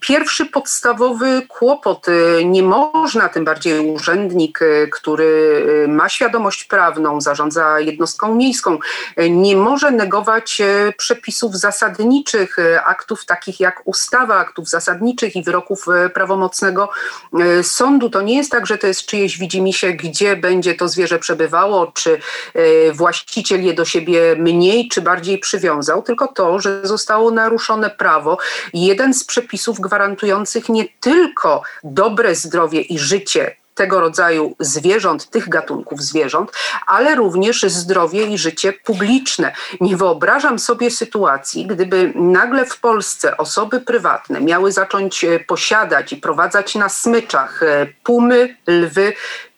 pierwszy 0.00 0.46
podstawowy 0.46 1.42
kłopot. 1.48 2.08
Y, 2.08 2.44
nie 2.44 2.62
można, 2.62 3.28
tym 3.28 3.44
bardziej 3.44 3.80
urzędnik, 3.80 4.62
y, 4.62 4.88
który 4.92 5.24
y, 5.84 5.88
ma 5.88 6.08
świadomość 6.08 6.64
prawną, 6.64 7.20
zarządza 7.20 7.80
jednostką 7.80 8.34
miejską, 8.34 8.78
nie 9.30 9.56
może 9.56 9.90
negować 9.90 10.62
przepisów 10.96 11.56
zasadniczych, 11.56 12.56
aktów 12.84 13.24
takich 13.24 13.60
jak 13.60 13.82
ustawa, 13.84 14.36
aktów 14.36 14.68
zasadniczych 14.68 15.36
i 15.36 15.42
wyroków 15.42 15.86
prawomocnego 16.14 16.88
sądu. 17.62 18.10
To 18.10 18.22
nie 18.22 18.36
jest 18.36 18.50
tak, 18.50 18.66
że 18.66 18.78
to 18.78 18.86
jest 18.86 19.06
czyjeś 19.06 19.38
widzimisię, 19.38 19.94
gdzie 19.94 20.36
będzie 20.36 20.74
to 20.74 20.88
zwierzę 20.88 21.18
przebywało, 21.18 21.92
czy 21.94 22.20
właściciel 22.92 23.64
je 23.64 23.74
do 23.74 23.84
siebie 23.84 24.36
mniej 24.38 24.88
czy 24.88 25.02
bardziej 25.02 25.38
przywiązał, 25.38 26.02
tylko 26.02 26.28
to, 26.28 26.60
że 26.60 26.80
zostało 26.86 27.30
naruszone 27.30 27.90
prawo. 27.90 28.38
Jeden 28.74 29.14
z 29.14 29.24
przepisów 29.24 29.71
przepisów 29.72 29.80
gwarantujących 29.80 30.68
nie 30.68 30.84
tylko 31.00 31.62
dobre 31.84 32.34
zdrowie 32.34 32.80
i 32.80 32.98
życie 32.98 33.56
tego 33.74 34.00
rodzaju 34.00 34.54
zwierząt, 34.58 35.30
tych 35.30 35.48
gatunków 35.48 36.02
zwierząt, 36.02 36.52
ale 36.86 37.14
również 37.14 37.62
zdrowie 37.62 38.26
i 38.26 38.38
życie 38.38 38.72
publiczne. 38.72 39.52
Nie 39.80 39.96
wyobrażam 39.96 40.58
sobie 40.58 40.90
sytuacji, 40.90 41.66
gdyby 41.66 42.12
nagle 42.14 42.66
w 42.66 42.80
Polsce 42.80 43.36
osoby 43.36 43.80
prywatne 43.80 44.40
miały 44.40 44.72
zacząć 44.72 45.24
e, 45.24 45.40
posiadać 45.40 46.12
i 46.12 46.16
prowadzać 46.16 46.74
na 46.74 46.88
smyczach 46.88 47.62
e, 47.62 47.86
pumy, 48.04 48.56
lwy 48.66 49.12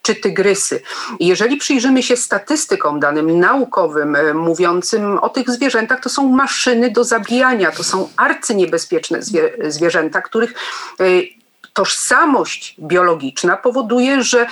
czy 0.05 0.15
tygrysy. 0.15 0.83
Jeżeli 1.21 1.57
przyjrzymy 1.57 2.03
się 2.03 2.17
statystykom, 2.17 3.01
danym 3.01 3.41
naukowym 3.41 4.17
e, 4.17 4.35
mówiącym 4.35 5.19
o 5.19 5.29
tych 5.29 5.51
zwierzętach, 5.51 6.01
to 6.01 6.09
są 6.09 6.29
maszyny 6.29 6.91
do 6.91 7.05
zabijania, 7.05 7.73
to 7.73 7.85
są 7.85 8.09
arcyniebezpieczne 8.17 9.19
zwierzęta, 9.69 10.23
których 10.23 10.55
tożsamość 11.75 12.77
biologiczna 12.81 13.57
powoduje, 13.57 14.23
że 14.23 14.47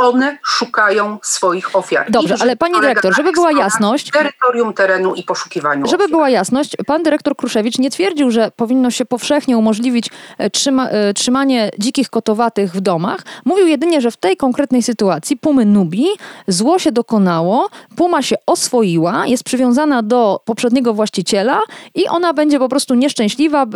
one 0.00 0.38
szukają 0.42 1.18
swoich 1.22 1.76
ofiar. 1.76 2.10
Dobrze, 2.10 2.36
ale 2.40 2.56
pani 2.56 2.80
dyrektor, 2.80 3.16
żeby 3.16 3.32
była 3.32 3.52
jasność. 3.52 4.10
Terytorium 4.10 4.74
terenu 4.74 5.14
i 5.14 5.22
poszukiwaniu. 5.22 5.86
Żeby 5.86 6.04
ofiar. 6.04 6.10
była 6.10 6.30
jasność, 6.30 6.76
pan 6.86 7.02
dyrektor 7.02 7.36
Kruszewicz 7.36 7.78
nie 7.78 7.90
twierdził, 7.90 8.30
że 8.30 8.50
powinno 8.56 8.90
się 8.90 9.04
powszechnie 9.04 9.58
umożliwić 9.58 10.10
e, 10.38 10.50
trzyma, 10.50 10.88
e, 10.88 11.14
trzymanie 11.14 11.70
dzikich 11.78 12.10
kotowatych 12.10 12.72
w 12.72 12.80
domach. 12.80 13.20
Mówił 13.44 13.66
jedynie, 13.66 14.00
że 14.00 14.10
w 14.10 14.16
tej 14.16 14.36
konkretnej 14.36 14.82
sytuacji 14.82 15.36
pumy 15.36 15.64
nubi 15.64 16.06
zło 16.48 16.78
się 16.78 16.92
dokonało, 16.92 17.68
puma 17.96 18.22
się 18.22 18.36
oswoiła, 18.46 19.26
jest 19.26 19.44
przywiązana 19.44 20.02
do 20.02 20.40
poprzedniego 20.44 20.94
właściciela 20.94 21.60
i 21.94 22.08
ona 22.08 22.32
będzie 22.32 22.58
po 22.58 22.68
prostu 22.68 22.94
nieszczęśliwa, 22.94 23.66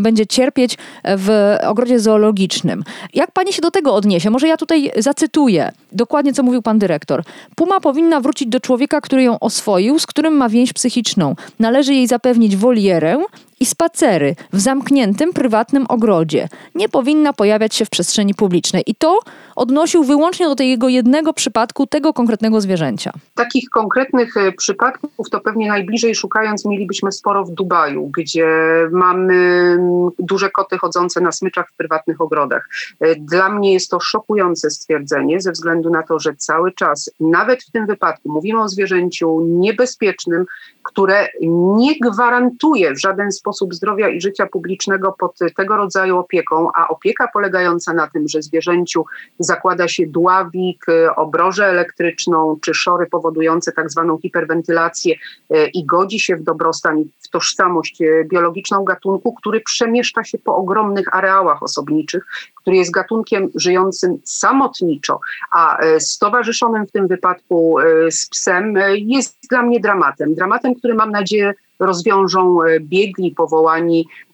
będzie 0.00 0.26
cierpieć 0.26 0.78
w 1.04 1.56
ogrodzie 1.66 2.00
zoologicznym. 2.00 2.84
Jak 3.14 3.30
pani 3.30 3.52
się 3.52 3.62
do 3.62 3.70
tego 3.70 3.94
odniesie? 3.94 4.30
Może 4.30 4.48
ja 4.48 4.56
tutaj 4.56 4.92
zacytuję 4.96 5.63
yet. 5.64 5.83
Dokładnie 5.94 6.32
co 6.32 6.42
mówił 6.42 6.62
pan 6.62 6.78
dyrektor. 6.78 7.22
Puma 7.56 7.80
powinna 7.80 8.20
wrócić 8.20 8.48
do 8.48 8.60
człowieka, 8.60 9.00
który 9.00 9.22
ją 9.22 9.38
oswoił, 9.38 9.98
z 9.98 10.06
którym 10.06 10.36
ma 10.36 10.48
więź 10.48 10.72
psychiczną. 10.72 11.34
Należy 11.58 11.94
jej 11.94 12.06
zapewnić 12.06 12.56
wolierę, 12.56 13.18
i 13.60 13.66
spacery 13.66 14.36
w 14.52 14.60
zamkniętym, 14.60 15.32
prywatnym 15.32 15.86
ogrodzie. 15.88 16.48
Nie 16.74 16.88
powinna 16.88 17.32
pojawiać 17.32 17.74
się 17.74 17.84
w 17.84 17.90
przestrzeni 17.90 18.34
publicznej. 18.34 18.82
I 18.86 18.94
to 18.94 19.18
odnosił 19.56 20.04
wyłącznie 20.04 20.46
do 20.46 20.54
tego 20.54 20.88
jednego 20.88 21.32
przypadku, 21.32 21.86
tego 21.86 22.12
konkretnego 22.12 22.60
zwierzęcia. 22.60 23.12
Takich 23.34 23.70
konkretnych 23.70 24.36
e, 24.36 24.52
przypadków 24.52 25.30
to 25.30 25.40
pewnie 25.40 25.68
najbliżej 25.68 26.14
szukając 26.14 26.64
mielibyśmy 26.64 27.12
sporo 27.12 27.44
w 27.44 27.50
Dubaju, 27.50 28.10
gdzie 28.16 28.48
mamy 28.92 29.34
mm, 29.34 30.10
duże 30.18 30.50
koty 30.50 30.78
chodzące 30.78 31.20
na 31.20 31.32
smyczach 31.32 31.70
w 31.70 31.76
prywatnych 31.76 32.20
ogrodach. 32.20 32.68
E, 33.00 33.16
dla 33.16 33.48
mnie 33.48 33.72
jest 33.72 33.90
to 33.90 34.00
szokujące 34.00 34.70
stwierdzenie, 34.70 35.40
ze 35.40 35.52
względu 35.52 35.83
na 35.90 36.02
to, 36.02 36.18
że 36.18 36.34
cały 36.34 36.72
czas, 36.72 37.10
nawet 37.20 37.62
w 37.62 37.70
tym 37.70 37.86
wypadku, 37.86 38.28
mówimy 38.32 38.62
o 38.62 38.68
zwierzęciu 38.68 39.40
niebezpiecznym, 39.40 40.46
które 40.82 41.28
nie 41.76 41.98
gwarantuje 41.98 42.94
w 42.94 43.00
żaden 43.00 43.32
sposób 43.32 43.74
zdrowia 43.74 44.08
i 44.08 44.20
życia 44.20 44.46
publicznego 44.46 45.12
pod 45.18 45.38
tego 45.56 45.76
rodzaju 45.76 46.18
opieką, 46.18 46.68
a 46.74 46.88
opieka 46.88 47.28
polegająca 47.32 47.94
na 47.94 48.06
tym, 48.06 48.28
że 48.28 48.42
zwierzęciu 48.42 49.04
zakłada 49.38 49.88
się 49.88 50.06
dławik, 50.06 50.88
e, 50.88 51.16
obrożę 51.16 51.66
elektryczną 51.66 52.58
czy 52.62 52.74
szory 52.74 53.06
powodujące 53.06 53.72
tak 53.72 53.90
zwaną 53.90 54.18
hiperwentylację 54.18 55.14
e, 55.50 55.66
i 55.66 55.84
godzi 55.86 56.20
się 56.20 56.36
w 56.36 56.42
dobrostan 56.42 56.98
i 56.98 57.10
w 57.20 57.28
tożsamość 57.28 58.02
e, 58.02 58.24
biologiczną 58.24 58.84
gatunku, 58.84 59.32
który 59.32 59.60
przemieszcza 59.60 60.24
się 60.24 60.38
po 60.38 60.56
ogromnych 60.56 61.14
areałach 61.14 61.62
osobniczych, 61.62 62.26
który 62.54 62.76
jest 62.76 62.90
gatunkiem 62.90 63.50
żyjącym 63.54 64.18
samotniczo, 64.24 65.20
a 65.52 65.73
stowarzyszonym 65.98 66.86
w 66.86 66.92
tym 66.92 67.08
wypadku 67.08 67.76
z 68.10 68.28
psem 68.28 68.74
jest 68.96 69.38
dla 69.50 69.62
mnie 69.62 69.80
dramatem. 69.80 70.34
Dramatem, 70.34 70.74
który 70.74 70.94
mam 70.94 71.10
nadzieję 71.10 71.54
rozwiążą 71.78 72.58
biegli 72.80 73.30
powołani 73.30 74.06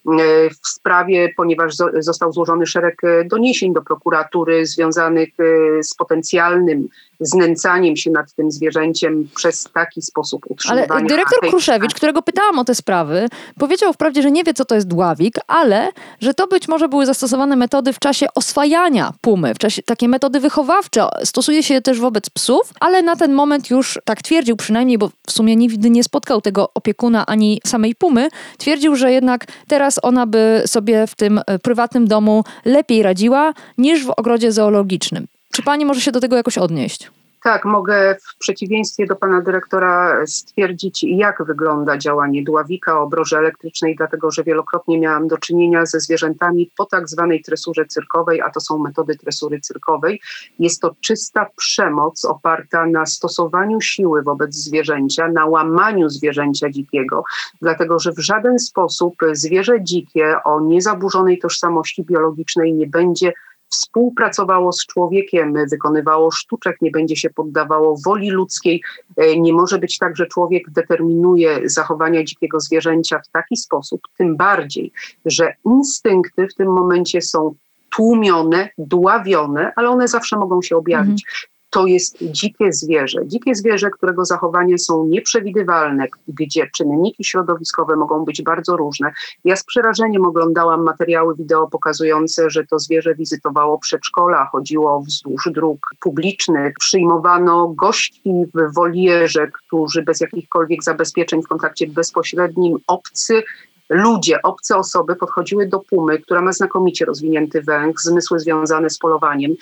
w 0.63 0.67
sprawie, 0.67 1.33
ponieważ 1.37 1.73
został 1.99 2.33
złożony 2.33 2.65
szereg 2.65 3.03
e, 3.03 3.25
doniesień 3.25 3.73
do 3.73 3.81
prokuratury 3.81 4.65
związanych 4.65 5.29
e, 5.39 5.83
z 5.83 5.93
potencjalnym 5.93 6.87
znęcaniem 7.19 7.95
się 7.95 8.11
nad 8.11 8.33
tym 8.33 8.51
zwierzęciem 8.51 9.27
przez 9.35 9.69
taki 9.73 10.01
sposób 10.01 10.45
utrzymywania. 10.49 10.87
Ale 10.89 11.05
dyrektor 11.05 11.49
Kruszewicz, 11.49 11.93
którego 11.93 12.21
pytałam 12.21 12.59
o 12.59 12.65
te 12.65 12.75
sprawy, 12.75 13.27
powiedział 13.59 13.93
wprawdzie, 13.93 14.21
że 14.21 14.31
nie 14.31 14.43
wie, 14.43 14.53
co 14.53 14.65
to 14.65 14.75
jest 14.75 14.87
dławik, 14.87 15.35
ale 15.47 15.89
że 16.19 16.33
to 16.33 16.47
być 16.47 16.67
może 16.67 16.89
były 16.89 17.05
zastosowane 17.05 17.55
metody 17.55 17.93
w 17.93 17.99
czasie 17.99 18.25
oswajania 18.35 19.13
pumy, 19.21 19.55
w 19.55 19.57
czasie 19.57 19.83
takie 19.83 20.07
metody 20.07 20.39
wychowawcze. 20.39 21.07
Stosuje 21.23 21.63
się 21.63 21.73
je 21.73 21.81
też 21.81 21.99
wobec 21.99 22.29
psów, 22.29 22.73
ale 22.79 23.01
na 23.01 23.15
ten 23.15 23.33
moment 23.33 23.69
już 23.69 23.99
tak 24.05 24.21
twierdził 24.21 24.55
przynajmniej, 24.55 24.97
bo 24.97 25.09
w 25.27 25.31
sumie 25.31 25.55
nigdy 25.55 25.89
nie 25.89 26.03
spotkał 26.03 26.41
tego 26.41 26.69
opiekuna 26.73 27.25
ani 27.25 27.61
samej 27.65 27.95
pumy, 27.95 28.29
twierdził, 28.57 28.95
że 28.95 29.11
jednak 29.11 29.45
teraz 29.67 29.90
teraz 29.91 29.99
ona 30.03 30.25
by 30.25 30.63
sobie 30.65 31.07
w 31.07 31.15
tym 31.15 31.39
e, 31.47 31.59
prywatnym 31.59 32.07
domu 32.07 32.43
lepiej 32.65 33.03
radziła 33.03 33.53
niż 33.77 34.05
w 34.05 34.09
ogrodzie 34.17 34.51
zoologicznym. 34.51 35.27
Czy 35.51 35.63
pani 35.63 35.85
może 35.85 36.01
się 36.01 36.11
do 36.11 36.19
tego 36.19 36.35
jakoś 36.35 36.57
odnieść? 36.57 37.11
Tak, 37.43 37.65
mogę 37.65 38.17
w 38.21 38.37
przeciwieństwie 38.37 39.05
do 39.05 39.15
pana 39.15 39.41
dyrektora 39.41 40.25
stwierdzić, 40.25 41.03
jak 41.03 41.43
wygląda 41.45 41.97
działanie 41.97 42.43
dławika 42.43 42.99
o 42.99 43.03
obroży 43.03 43.37
elektrycznej, 43.37 43.95
dlatego 43.95 44.31
że 44.31 44.43
wielokrotnie 44.43 44.99
miałam 44.99 45.27
do 45.27 45.37
czynienia 45.37 45.85
ze 45.85 45.99
zwierzętami 45.99 46.71
po 46.77 46.85
tak 46.85 47.09
zwanej 47.09 47.41
tresurze 47.41 47.85
cyrkowej, 47.85 48.41
a 48.41 48.49
to 48.49 48.59
są 48.59 48.77
metody 48.77 49.15
tresury 49.15 49.59
cyrkowej. 49.59 50.21
Jest 50.59 50.81
to 50.81 50.95
czysta 51.01 51.47
przemoc 51.55 52.25
oparta 52.25 52.85
na 52.85 53.05
stosowaniu 53.05 53.81
siły 53.81 54.23
wobec 54.23 54.55
zwierzęcia, 54.55 55.27
na 55.27 55.45
łamaniu 55.45 56.09
zwierzęcia 56.09 56.69
dzikiego, 56.69 57.23
dlatego 57.61 57.99
że 57.99 58.11
w 58.11 58.19
żaden 58.19 58.59
sposób 58.59 59.15
zwierzę 59.31 59.83
dzikie 59.83 60.35
o 60.43 60.59
niezaburzonej 60.59 61.39
tożsamości 61.39 62.03
biologicznej 62.03 62.73
nie 62.73 62.87
będzie 62.87 63.33
współpracowało 63.71 64.73
z 64.73 64.85
człowiekiem, 64.85 65.53
wykonywało 65.71 66.31
sztuczek, 66.31 66.77
nie 66.81 66.91
będzie 66.91 67.15
się 67.15 67.29
poddawało 67.29 67.97
woli 68.05 68.29
ludzkiej. 68.29 68.83
E, 69.17 69.39
nie 69.39 69.53
może 69.53 69.79
być 69.79 69.97
tak, 69.97 70.17
że 70.17 70.27
człowiek 70.27 70.69
determinuje 70.69 71.69
zachowania 71.69 72.23
dzikiego 72.23 72.59
zwierzęcia 72.59 73.19
w 73.19 73.27
taki 73.27 73.57
sposób, 73.57 74.01
tym 74.17 74.37
bardziej, 74.37 74.91
że 75.25 75.53
instynkty 75.65 76.47
w 76.47 76.55
tym 76.55 76.67
momencie 76.67 77.21
są 77.21 77.55
tłumione, 77.95 78.69
dławione, 78.77 79.71
ale 79.75 79.89
one 79.89 80.07
zawsze 80.07 80.37
mogą 80.37 80.61
się 80.61 80.77
objawić. 80.77 81.25
Mhm 81.27 81.51
to 81.71 81.87
jest 81.87 82.17
dzikie 82.21 82.73
zwierzę. 82.73 83.19
Dzikie 83.25 83.55
zwierzę, 83.55 83.89
którego 83.89 84.25
zachowania 84.25 84.77
są 84.77 85.05
nieprzewidywalne, 85.05 86.07
gdzie 86.27 86.69
czynniki 86.75 87.23
środowiskowe 87.23 87.95
mogą 87.95 88.25
być 88.25 88.41
bardzo 88.41 88.77
różne. 88.77 89.11
Ja 89.45 89.55
z 89.55 89.63
przerażeniem 89.63 90.25
oglądałam 90.25 90.83
materiały 90.83 91.35
wideo 91.35 91.67
pokazujące, 91.67 92.49
że 92.49 92.65
to 92.65 92.79
zwierzę 92.79 93.15
wizytowało 93.15 93.79
przedszkola, 93.79 94.45
chodziło 94.45 95.01
wzdłuż 95.01 95.49
dróg 95.51 95.79
publicznych, 95.99 96.73
przyjmowano 96.79 97.67
gości 97.67 98.33
w 98.53 98.73
wolierze, 98.73 99.47
którzy 99.47 100.01
bez 100.01 100.21
jakichkolwiek 100.21 100.83
zabezpieczeń 100.83 101.43
w 101.43 101.47
kontakcie 101.47 101.87
bezpośrednim, 101.87 102.77
obcy 102.87 103.43
ludzie, 103.91 104.41
obce 104.41 104.75
osoby 104.75 105.15
podchodziły 105.15 105.67
do 105.67 105.79
pumy, 105.79 106.19
która 106.19 106.41
ma 106.41 106.51
znakomicie 106.53 107.05
rozwinięty 107.05 107.61
węch, 107.61 108.01
zmysły 108.01 108.39
związane 108.39 108.89
z 108.89 108.97
polowaniem 108.97 109.55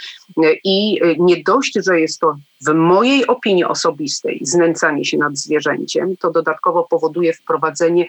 i 0.63 0.99
nie 1.19 1.43
dość, 1.43 1.79
że 1.85 1.99
jest 1.99 2.19
to 2.19 2.37
w 2.67 2.73
mojej 2.73 3.27
opinii 3.27 3.65
osobistej 3.65 4.39
znęcanie 4.43 5.05
się 5.05 5.17
nad 5.17 5.37
zwierzęciem, 5.37 6.17
to 6.17 6.31
dodatkowo 6.31 6.83
powoduje 6.83 7.33
wprowadzenie 7.33 8.07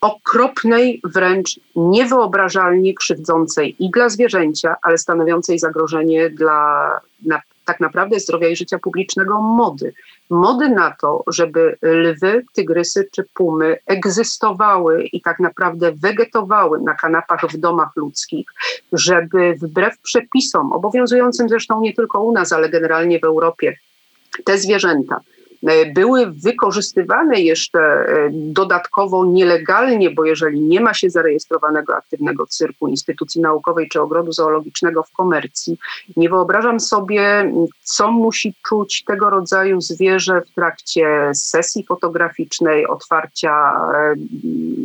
okropnej, 0.00 1.00
wręcz 1.04 1.60
niewyobrażalnie 1.76 2.94
krzywdzącej 2.94 3.76
i 3.78 3.90
dla 3.90 4.08
zwierzęcia, 4.08 4.76
ale 4.82 4.98
stanowiącej 4.98 5.58
zagrożenie 5.58 6.30
dla 6.30 7.00
tak 7.70 7.80
naprawdę 7.80 8.20
zdrowia 8.20 8.48
i 8.48 8.56
życia 8.56 8.78
publicznego 8.78 9.40
mody. 9.40 9.92
Mody 10.30 10.68
na 10.68 10.90
to, 11.00 11.24
żeby 11.26 11.76
lwy, 11.82 12.44
tygrysy 12.52 13.08
czy 13.12 13.24
pumy 13.34 13.78
egzystowały 13.86 15.04
i 15.04 15.20
tak 15.20 15.40
naprawdę 15.40 15.92
wegetowały 15.92 16.80
na 16.80 16.94
kanapach 16.94 17.40
w 17.40 17.56
domach 17.56 17.96
ludzkich, 17.96 18.46
żeby 18.92 19.54
wbrew 19.62 19.98
przepisom 19.98 20.72
obowiązującym 20.72 21.48
zresztą 21.48 21.80
nie 21.80 21.94
tylko 21.94 22.22
u 22.22 22.32
nas, 22.32 22.52
ale 22.52 22.68
generalnie 22.68 23.20
w 23.20 23.24
Europie, 23.24 23.76
te 24.44 24.58
zwierzęta 24.58 25.20
były 25.94 26.26
wykorzystywane 26.30 27.40
jeszcze 27.40 27.80
e, 27.80 28.30
dodatkowo 28.32 29.24
nielegalnie, 29.24 30.10
bo 30.10 30.24
jeżeli 30.24 30.60
nie 30.60 30.80
ma 30.80 30.94
się 30.94 31.10
zarejestrowanego 31.10 31.96
aktywnego 31.96 32.46
cyrku, 32.46 32.88
instytucji 32.88 33.40
naukowej 33.40 33.88
czy 33.88 34.00
ogrodu 34.00 34.32
zoologicznego 34.32 35.02
w 35.02 35.12
komercji, 35.12 35.78
nie 36.16 36.28
wyobrażam 36.28 36.80
sobie, 36.80 37.52
co 37.82 38.10
musi 38.10 38.54
czuć 38.68 39.04
tego 39.04 39.30
rodzaju 39.30 39.80
zwierzę 39.80 40.42
w 40.50 40.54
trakcie 40.54 41.30
sesji 41.34 41.84
fotograficznej, 41.84 42.86
otwarcia 42.86 43.50
e, 43.94 44.14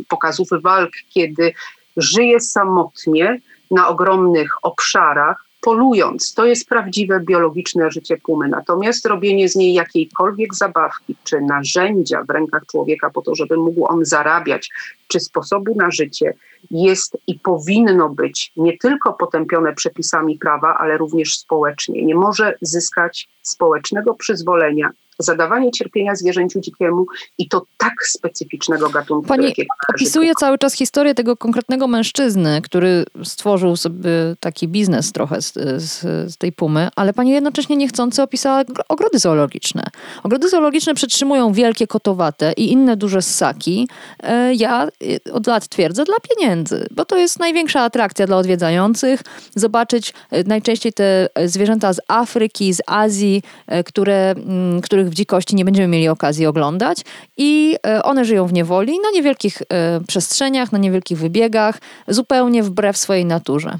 pokazów 0.08 0.48
walk, 0.62 0.90
kiedy 1.10 1.52
żyje 1.96 2.40
samotnie 2.40 3.40
na 3.70 3.88
ogromnych 3.88 4.52
obszarach, 4.62 5.45
polując. 5.60 6.34
To 6.34 6.44
jest 6.44 6.68
prawdziwe 6.68 7.20
biologiczne 7.20 7.90
życie 7.90 8.16
pumy. 8.16 8.48
Natomiast 8.48 9.06
robienie 9.06 9.48
z 9.48 9.56
niej 9.56 9.74
jakiejkolwiek 9.74 10.54
zabawki 10.54 11.16
czy 11.24 11.40
narzędzia 11.40 12.24
w 12.24 12.30
rękach 12.30 12.66
człowieka 12.66 13.10
po 13.10 13.22
to, 13.22 13.34
żeby 13.34 13.56
mógł 13.56 13.86
on 13.86 14.04
zarabiać, 14.04 14.70
czy 15.08 15.20
sposobu 15.20 15.74
na 15.74 15.90
życie 15.90 16.34
jest 16.70 17.18
i 17.26 17.38
powinno 17.38 18.08
być 18.08 18.52
nie 18.56 18.78
tylko 18.78 19.12
potępione 19.12 19.74
przepisami 19.74 20.38
prawa, 20.38 20.76
ale 20.78 20.98
również 20.98 21.38
społecznie. 21.38 22.04
Nie 22.04 22.14
może 22.14 22.54
zyskać 22.60 23.28
społecznego 23.42 24.14
przyzwolenia 24.14 24.90
zadawanie 25.18 25.70
cierpienia 25.70 26.14
zwierzęciu 26.14 26.60
dzikiemu 26.60 27.06
i 27.38 27.48
to 27.48 27.66
tak 27.76 27.92
specyficznego 28.06 28.90
gatunku. 28.90 29.28
Pani 29.28 29.54
opisuje 29.94 30.32
cały 30.40 30.58
czas 30.58 30.74
historię 30.74 31.14
tego 31.14 31.36
konkretnego 31.36 31.86
mężczyzny, 31.86 32.62
który 32.62 33.04
stworzył 33.24 33.76
sobie 33.76 34.10
taki 34.40 34.68
biznes 34.68 35.12
trochę 35.12 35.42
z, 35.42 35.52
z, 35.82 36.00
z, 36.32 36.36
tej 36.36 36.52
pumy, 36.52 36.88
ale 36.96 37.12
pani 37.12 37.30
jednocześnie 37.30 37.76
niechcący 37.76 38.22
opisała 38.22 38.62
ogrody 38.88 39.18
zoologiczne. 39.18 39.82
Ogrody 40.22 40.48
zoologiczne 40.48 40.94
przetrzymują 40.94 41.52
wielkie 41.52 41.86
kotowate 41.86 42.52
i 42.52 42.72
inne 42.72 42.96
duże 42.96 43.22
ssaki. 43.22 43.88
E, 44.22 44.54
ja 44.54 44.84
e, 44.84 45.32
od 45.32 45.46
lat 45.46 45.68
twierdzę 45.68 46.04
dla 46.04 46.16
pieniędzy, 46.28 46.86
bo 46.90 47.04
to 47.04 47.16
jest 47.16 47.38
największa 47.38 47.80
atrakcja 47.80 48.26
dla 48.26 48.36
odwiedzających. 48.36 49.20
Zobaczyć 49.54 50.12
e, 50.30 50.44
najczęściej 50.44 50.92
te 50.92 51.28
zwierzęta 51.44 51.92
z 51.92 52.00
Afryki, 52.08 52.74
z 52.74 52.82
Azji, 52.86 53.42
które, 53.86 54.34
których 54.82 55.05
których 55.06 55.12
w 55.12 55.16
dzikości 55.16 55.56
nie 55.56 55.64
będziemy 55.64 55.88
mieli 55.88 56.08
okazji 56.08 56.46
oglądać 56.46 57.04
i 57.36 57.76
e, 57.86 58.02
one 58.02 58.24
żyją 58.24 58.46
w 58.46 58.52
niewoli 58.52 58.98
na 59.00 59.10
niewielkich 59.10 59.62
e, 59.68 60.00
przestrzeniach, 60.06 60.72
na 60.72 60.78
niewielkich 60.78 61.18
wybiegach, 61.18 61.78
zupełnie 62.08 62.62
wbrew 62.62 62.96
swojej 62.96 63.24
naturze. 63.24 63.78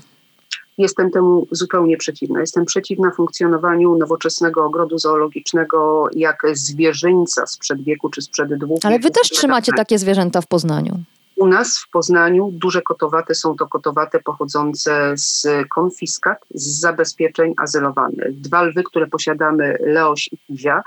Jestem 0.78 1.10
temu 1.10 1.46
zupełnie 1.50 1.96
przeciwna. 1.96 2.40
Jestem 2.40 2.64
przeciwna 2.64 3.10
funkcjonowaniu 3.10 3.96
nowoczesnego 3.98 4.64
ogrodu 4.64 4.98
zoologicznego 4.98 6.08
jak 6.12 6.42
zwierzyńca 6.52 7.46
sprzed 7.46 7.82
wieku 7.82 8.10
czy 8.10 8.22
sprzed 8.22 8.54
dwóch 8.58 8.78
Ale 8.84 8.98
wy 8.98 9.10
też 9.10 9.30
trzymacie 9.30 9.72
takie 9.76 9.98
zwierzęta 9.98 10.40
w 10.40 10.46
Poznaniu. 10.46 10.98
U 11.36 11.46
nas 11.46 11.78
w 11.78 11.90
Poznaniu 11.90 12.50
duże 12.52 12.82
kotowate 12.82 13.34
są 13.34 13.56
to 13.56 13.66
kotowate 13.66 14.20
pochodzące 14.20 15.12
z 15.16 15.46
konfiskat, 15.74 16.38
z 16.54 16.80
zabezpieczeń 16.80 17.54
azylowanych. 17.56 18.40
Dwa 18.40 18.62
lwy, 18.62 18.82
które 18.82 19.06
posiadamy, 19.06 19.78
Leoś 19.80 20.28
i 20.32 20.38
Kizia, 20.38 20.82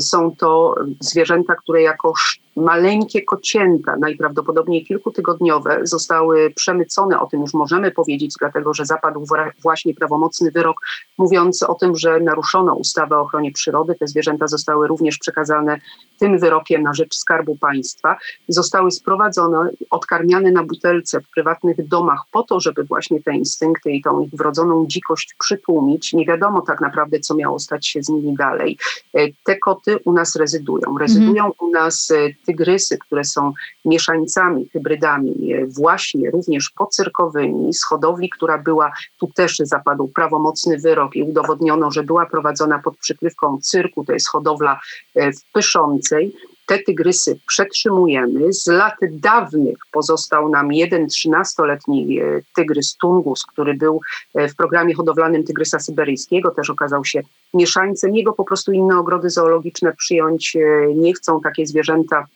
są 0.00 0.36
to 0.36 0.74
zwierzęta, 1.00 1.54
które 1.54 1.82
jako 1.82 2.12
maleńkie 2.56 3.22
kocięta, 3.22 3.96
najprawdopodobniej 3.96 4.86
kilkutygodniowe, 4.86 5.80
zostały 5.82 6.50
przemycone, 6.50 7.20
o 7.20 7.26
tym 7.26 7.40
już 7.40 7.54
możemy 7.54 7.90
powiedzieć, 7.90 8.34
dlatego 8.40 8.74
że 8.74 8.84
zapadł 8.84 9.24
właśnie 9.62 9.94
prawomocny 9.94 10.50
wyrok 10.50 10.80
mówiący 11.18 11.66
o 11.66 11.74
tym, 11.74 11.96
że 11.96 12.20
naruszono 12.20 12.74
ustawę 12.74 13.16
o 13.18 13.20
ochronie 13.20 13.52
przyrody. 13.52 13.94
Te 13.94 14.06
zwierzęta 14.06 14.46
zostały 14.46 14.88
również 14.88 15.18
przekazane 15.18 15.80
tym 16.18 16.38
wyrokiem 16.38 16.82
na 16.82 16.94
rzecz 16.94 17.14
Skarbu 17.14 17.56
Państwa. 17.56 18.16
Zostały 18.48 18.90
sprowadzone, 18.90 19.70
odkarmiane 19.90 20.50
na 20.50 20.62
butelce 20.62 21.20
w 21.20 21.30
prywatnych 21.30 21.88
domach 21.88 22.20
po 22.32 22.42
to, 22.42 22.60
żeby 22.60 22.84
właśnie 22.84 23.22
te 23.22 23.36
instynkty 23.36 23.90
i 23.90 24.02
tą 24.02 24.20
ich 24.20 24.30
wrodzoną 24.30 24.86
dzikość 24.86 25.34
przytłumić. 25.38 26.12
Nie 26.12 26.26
wiadomo 26.26 26.60
tak 26.60 26.80
naprawdę, 26.80 27.20
co 27.20 27.34
miało 27.34 27.58
stać 27.58 27.86
się 27.86 28.02
z 28.02 28.08
nimi 28.08 28.36
dalej. 28.36 28.78
E, 29.14 29.28
te 29.44 29.56
koty 29.56 29.98
u 30.04 30.12
nas 30.12 30.36
rezydują. 30.36 30.98
Rezydują 30.98 31.44
mhm. 31.44 31.52
u 31.60 31.70
nas 31.70 32.10
e, 32.10 32.28
tygrysy, 32.46 32.98
które 32.98 33.24
są 33.24 33.52
mieszańcami, 33.84 34.68
hybrydami, 34.68 35.52
e, 35.52 35.66
właśnie 35.66 36.30
również 36.30 36.70
pocyrkowymi, 36.70 37.74
z 37.74 37.84
hodowli, 37.84 38.30
która 38.30 38.58
była, 38.58 38.92
tu 39.18 39.26
też 39.34 39.56
zapadł 39.58 40.08
prawomocny 40.08 40.78
wyrok 40.78 41.16
i 41.16 41.22
udowodniono, 41.22 41.90
że 41.90 42.02
była 42.02 42.26
prowadzona 42.26 42.78
pod 42.78 42.96
przykrywką 42.96 43.58
cyrku, 43.62 44.04
to 44.04 44.12
jest 44.12 44.28
hodowla 44.28 44.80
w 45.14 45.52
Pyszącej 45.52 46.34
te 46.72 46.78
tygrysy 46.78 47.38
przetrzymujemy. 47.46 48.52
Z 48.52 48.66
lat 48.66 48.94
dawnych 49.10 49.78
pozostał 49.92 50.48
nam 50.48 50.72
jeden 50.72 51.06
13-letni 51.06 52.20
e, 52.20 52.40
tygrys 52.56 52.96
Tungus, 52.96 53.46
który 53.46 53.74
był 53.74 54.00
e, 54.34 54.48
w 54.48 54.56
programie 54.56 54.94
hodowlanym 54.94 55.44
tygrysa 55.44 55.78
syberyjskiego, 55.78 56.50
też 56.50 56.70
okazał 56.70 57.04
się 57.04 57.22
mieszańcem. 57.54 58.16
Jego 58.16 58.32
po 58.32 58.44
prostu 58.44 58.72
inne 58.72 58.98
ogrody 58.98 59.30
zoologiczne 59.30 59.92
przyjąć 59.96 60.56
e, 60.56 60.94
nie 60.94 61.14
chcą. 61.14 61.40
Takie 61.40 61.66
zwierzęta 61.66 62.26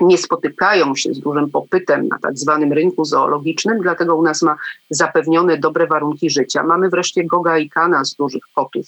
nie 0.00 0.18
spotykają 0.18 0.94
się 0.94 1.14
z 1.14 1.20
dużym 1.20 1.50
popytem 1.50 2.08
na 2.08 2.18
tak 2.18 2.38
zwanym 2.38 2.72
rynku 2.72 3.04
zoologicznym, 3.04 3.80
dlatego 3.82 4.16
u 4.16 4.22
nas 4.22 4.42
ma 4.42 4.56
zapewnione 4.90 5.58
dobre 5.58 5.86
warunki 5.86 6.30
życia. 6.30 6.62
Mamy 6.62 6.88
wreszcie 6.88 7.24
Goga 7.24 7.58
i 7.58 7.70
Kana 7.70 8.04
z 8.04 8.14
dużych 8.14 8.42
kotów, 8.54 8.86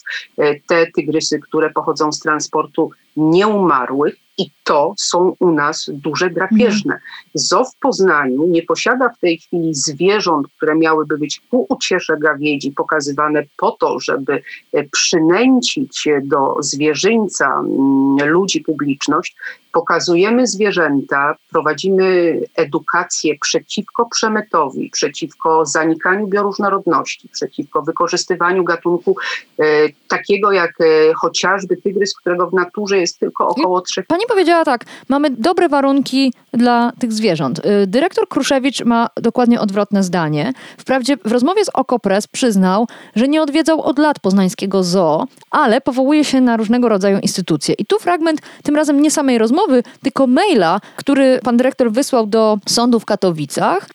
te 0.68 0.86
tygrysy, 0.94 1.40
które 1.40 1.70
pochodzą 1.70 2.12
z 2.12 2.20
transportu 2.20 2.90
nieumarłych 3.16 4.16
i 4.40 4.50
to 4.64 4.94
są 4.98 5.36
u 5.38 5.52
nas 5.52 5.90
duże 5.92 6.30
drapieżne. 6.30 6.98
Zoo 7.34 7.64
w 7.64 7.76
Poznaniu 7.76 8.46
nie 8.46 8.62
posiada 8.62 9.08
w 9.08 9.18
tej 9.18 9.38
chwili 9.38 9.74
zwierząt, 9.74 10.46
które 10.56 10.74
miałyby 10.74 11.18
być 11.18 11.40
ku 11.50 11.66
uciesze 11.68 12.16
gawiedzi, 12.18 12.72
pokazywane 12.72 13.42
po 13.56 13.70
to, 13.70 14.00
żeby 14.00 14.42
e, 14.72 14.84
przynęcić 14.84 16.08
do 16.22 16.56
zwierzyńca 16.60 17.46
mm, 17.46 18.28
ludzi 18.28 18.60
publiczność. 18.60 19.36
Pokazujemy 19.72 20.46
zwierzęta, 20.46 21.34
prowadzimy 21.50 22.40
edukację 22.56 23.34
przeciwko 23.40 24.08
przemytowi, 24.10 24.90
przeciwko 24.90 25.66
zanikaniu 25.66 26.26
bioróżnorodności, 26.26 27.28
przeciwko 27.28 27.82
wykorzystywaniu 27.82 28.64
gatunku 28.64 29.16
e, 29.58 29.64
takiego 30.08 30.52
jak 30.52 30.80
e, 30.80 30.84
chociażby 31.14 31.76
tygrys, 31.76 32.14
którego 32.14 32.50
w 32.50 32.54
naturze 32.54 32.98
jest 32.98 33.18
tylko 33.18 33.48
około 33.48 33.80
trzech. 33.80 34.06
Pani 34.06 34.24
powiedziała 34.28 34.64
tak, 34.64 34.84
mamy 35.08 35.30
dobre 35.30 35.68
warunki 35.68 36.32
dla 36.52 36.92
tych 36.98 37.12
zwierząt. 37.12 37.58
Y, 37.58 37.86
dyrektor 37.86 38.28
Kruszewicz 38.28 38.84
ma 38.84 39.08
dokładnie 39.16 39.60
odwrotne 39.60 40.02
zdanie. 40.02 40.52
Wprawdzie 40.78 41.16
w 41.16 41.32
rozmowie 41.32 41.64
z 41.64 41.68
Okopres 41.68 42.26
przyznał, 42.26 42.86
że 43.16 43.28
nie 43.28 43.42
odwiedzał 43.42 43.82
od 43.82 43.98
lat 43.98 44.18
poznańskiego 44.18 44.82
zoo, 44.82 45.26
ale 45.50 45.80
powołuje 45.80 46.24
się 46.24 46.40
na 46.40 46.56
różnego 46.56 46.88
rodzaju 46.88 47.18
instytucje. 47.18 47.74
I 47.78 47.86
tu 47.86 47.98
fragment, 47.98 48.40
tym 48.62 48.76
razem 48.76 49.02
nie 49.02 49.10
samej 49.10 49.38
rozmowy, 49.38 49.59
tylko 50.02 50.26
maila, 50.26 50.80
który 50.96 51.40
pan 51.42 51.56
dyrektor 51.56 51.92
wysłał 51.92 52.26
do 52.26 52.58
sądu 52.66 53.00
w 53.00 53.04
Katowicach. 53.04 53.88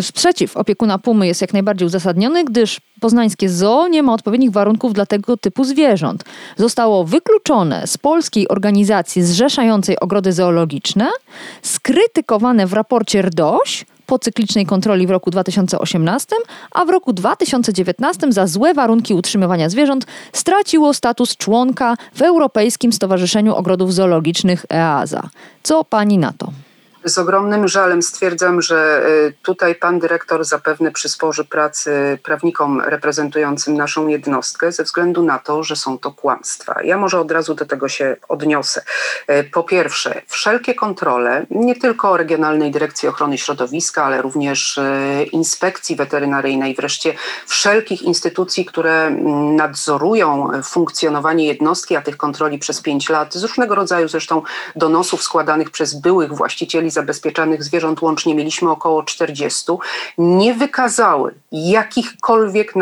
Sprzeciw 0.00 0.56
opiekuna 0.56 0.98
Pumy 0.98 1.26
jest 1.26 1.40
jak 1.40 1.52
najbardziej 1.52 1.86
uzasadniony, 1.86 2.44
gdyż 2.44 2.80
poznańskie 3.00 3.48
zoo 3.48 3.88
nie 3.88 4.02
ma 4.02 4.14
odpowiednich 4.14 4.50
warunków 4.50 4.92
dla 4.92 5.06
tego 5.06 5.36
typu 5.36 5.64
zwierząt. 5.64 6.24
Zostało 6.56 7.04
wykluczone 7.04 7.86
z 7.86 7.98
polskiej 7.98 8.48
organizacji 8.48 9.22
zrzeszającej 9.22 10.00
ogrody 10.00 10.32
zoologiczne, 10.32 11.08
skrytykowane 11.62 12.66
w 12.66 12.72
raporcie 12.72 13.22
RDOŚ 13.22 13.84
po 14.10 14.18
cyklicznej 14.18 14.66
kontroli 14.66 15.06
w 15.06 15.10
roku 15.10 15.30
2018, 15.30 16.36
a 16.70 16.84
w 16.84 16.90
roku 16.90 17.12
2019 17.12 18.32
za 18.32 18.46
złe 18.46 18.74
warunki 18.74 19.14
utrzymywania 19.14 19.68
zwierząt 19.68 20.06
straciło 20.32 20.94
status 20.94 21.36
członka 21.36 21.96
w 22.14 22.22
Europejskim 22.22 22.92
Stowarzyszeniu 22.92 23.54
Ogrodów 23.54 23.94
Zoologicznych 23.94 24.66
EASA. 24.72 25.30
Co 25.62 25.84
pani 25.84 26.18
na 26.18 26.32
to? 26.32 26.52
Z 27.04 27.18
ogromnym 27.18 27.68
żalem 27.68 28.02
stwierdzam, 28.02 28.62
że 28.62 29.06
y, 29.08 29.32
tutaj 29.42 29.74
pan 29.74 29.98
dyrektor 29.98 30.44
zapewne 30.44 30.90
przysporzy 30.90 31.44
pracy 31.44 32.18
prawnikom 32.22 32.80
reprezentującym 32.80 33.76
naszą 33.76 34.06
jednostkę 34.06 34.72
ze 34.72 34.84
względu 34.84 35.22
na 35.22 35.38
to, 35.38 35.62
że 35.62 35.76
są 35.76 35.98
to 35.98 36.10
kłamstwa. 36.10 36.82
Ja 36.82 36.98
może 36.98 37.20
od 37.20 37.30
razu 37.30 37.54
do 37.54 37.66
tego 37.66 37.88
się 37.88 38.16
odniosę. 38.28 38.82
Y, 39.30 39.44
po 39.44 39.62
pierwsze, 39.62 40.22
wszelkie 40.26 40.74
kontrole, 40.74 41.46
nie 41.50 41.76
tylko 41.76 42.16
Regionalnej 42.16 42.70
Dyrekcji 42.70 43.08
Ochrony 43.08 43.38
Środowiska, 43.38 44.04
ale 44.04 44.22
również 44.22 44.78
y, 44.78 44.82
Inspekcji 45.32 45.96
Weterynaryjnej, 45.96 46.74
wreszcie 46.74 47.14
wszelkich 47.46 48.02
instytucji, 48.02 48.64
które 48.64 49.06
mm, 49.06 49.56
nadzorują 49.56 50.50
funkcjonowanie 50.62 51.46
jednostki, 51.46 51.96
a 51.96 52.02
tych 52.02 52.16
kontroli 52.16 52.58
przez 52.58 52.80
pięć 52.80 53.08
lat, 53.08 53.34
z 53.34 53.42
różnego 53.42 53.74
rodzaju 53.74 54.08
zresztą 54.08 54.42
donosów 54.76 55.22
składanych 55.22 55.70
przez 55.70 55.94
byłych 55.94 56.32
właścicieli 56.32 56.89
zabezpieczanych 56.90 57.64
zwierząt 57.64 58.02
łącznie 58.02 58.34
mieliśmy 58.34 58.70
około 58.70 59.02
40, 59.02 59.72
nie 60.18 60.54
wykazały 60.54 61.34
jakichkolwiek 61.52 62.74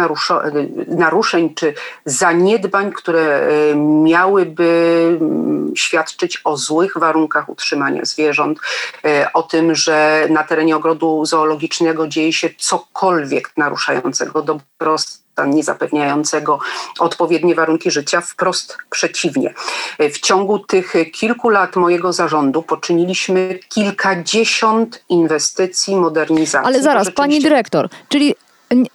naruszeń 0.89 1.55
czy 1.55 1.75
zaniedbań, 2.05 2.93
które 2.93 3.21
e, 3.21 3.75
miałyby 3.77 5.19
mm, 5.21 5.73
świadczyć 5.77 6.41
o 6.45 6.57
złych 6.57 6.99
warunkach 6.99 7.49
utrzymania 7.49 8.05
zwierząt, 8.05 8.59
e, 9.05 9.33
o 9.33 9.43
tym, 9.43 9.75
że 9.75 10.27
na 10.31 10.45
terenie 10.45 10.77
ogrodu 10.77 11.25
zoologicznego 11.25 12.09
dzieje 12.09 12.33
się 12.33 12.51
cokolwiek 12.59 13.53
naruszającego 13.57 14.43
dobrostan 14.43 15.28
nie 15.45 15.63
zapewniającego 15.63 16.59
odpowiednie 16.99 17.55
warunki 17.55 17.91
życia. 17.91 18.21
Wprost 18.21 18.79
przeciwnie. 18.91 19.55
W 19.99 20.19
ciągu 20.21 20.59
tych 20.59 20.95
kilku 21.13 21.49
lat 21.49 21.77
mojego 21.77 22.13
zarządu 22.13 22.63
poczyniliśmy 22.63 23.59
kilkadziesiąt 23.69 25.05
inwestycji, 25.09 25.97
modernizacji. 25.97 26.67
Ale 26.67 26.83
zaraz, 26.83 27.05
rzeczywiście... 27.05 27.23
pani 27.23 27.41
dyrektor, 27.43 27.89
czyli 28.09 28.35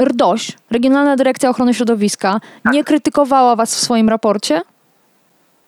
RDOŚ, 0.02 0.52
Regionalna 0.72 1.16
Dyrekcja 1.16 1.50
Ochrony 1.50 1.74
Środowiska, 1.74 2.40
tak. 2.64 2.74
nie 2.74 2.84
krytykowała 2.84 3.56
was 3.56 3.76
w 3.76 3.80
swoim 3.80 4.10
raporcie? 4.10 4.62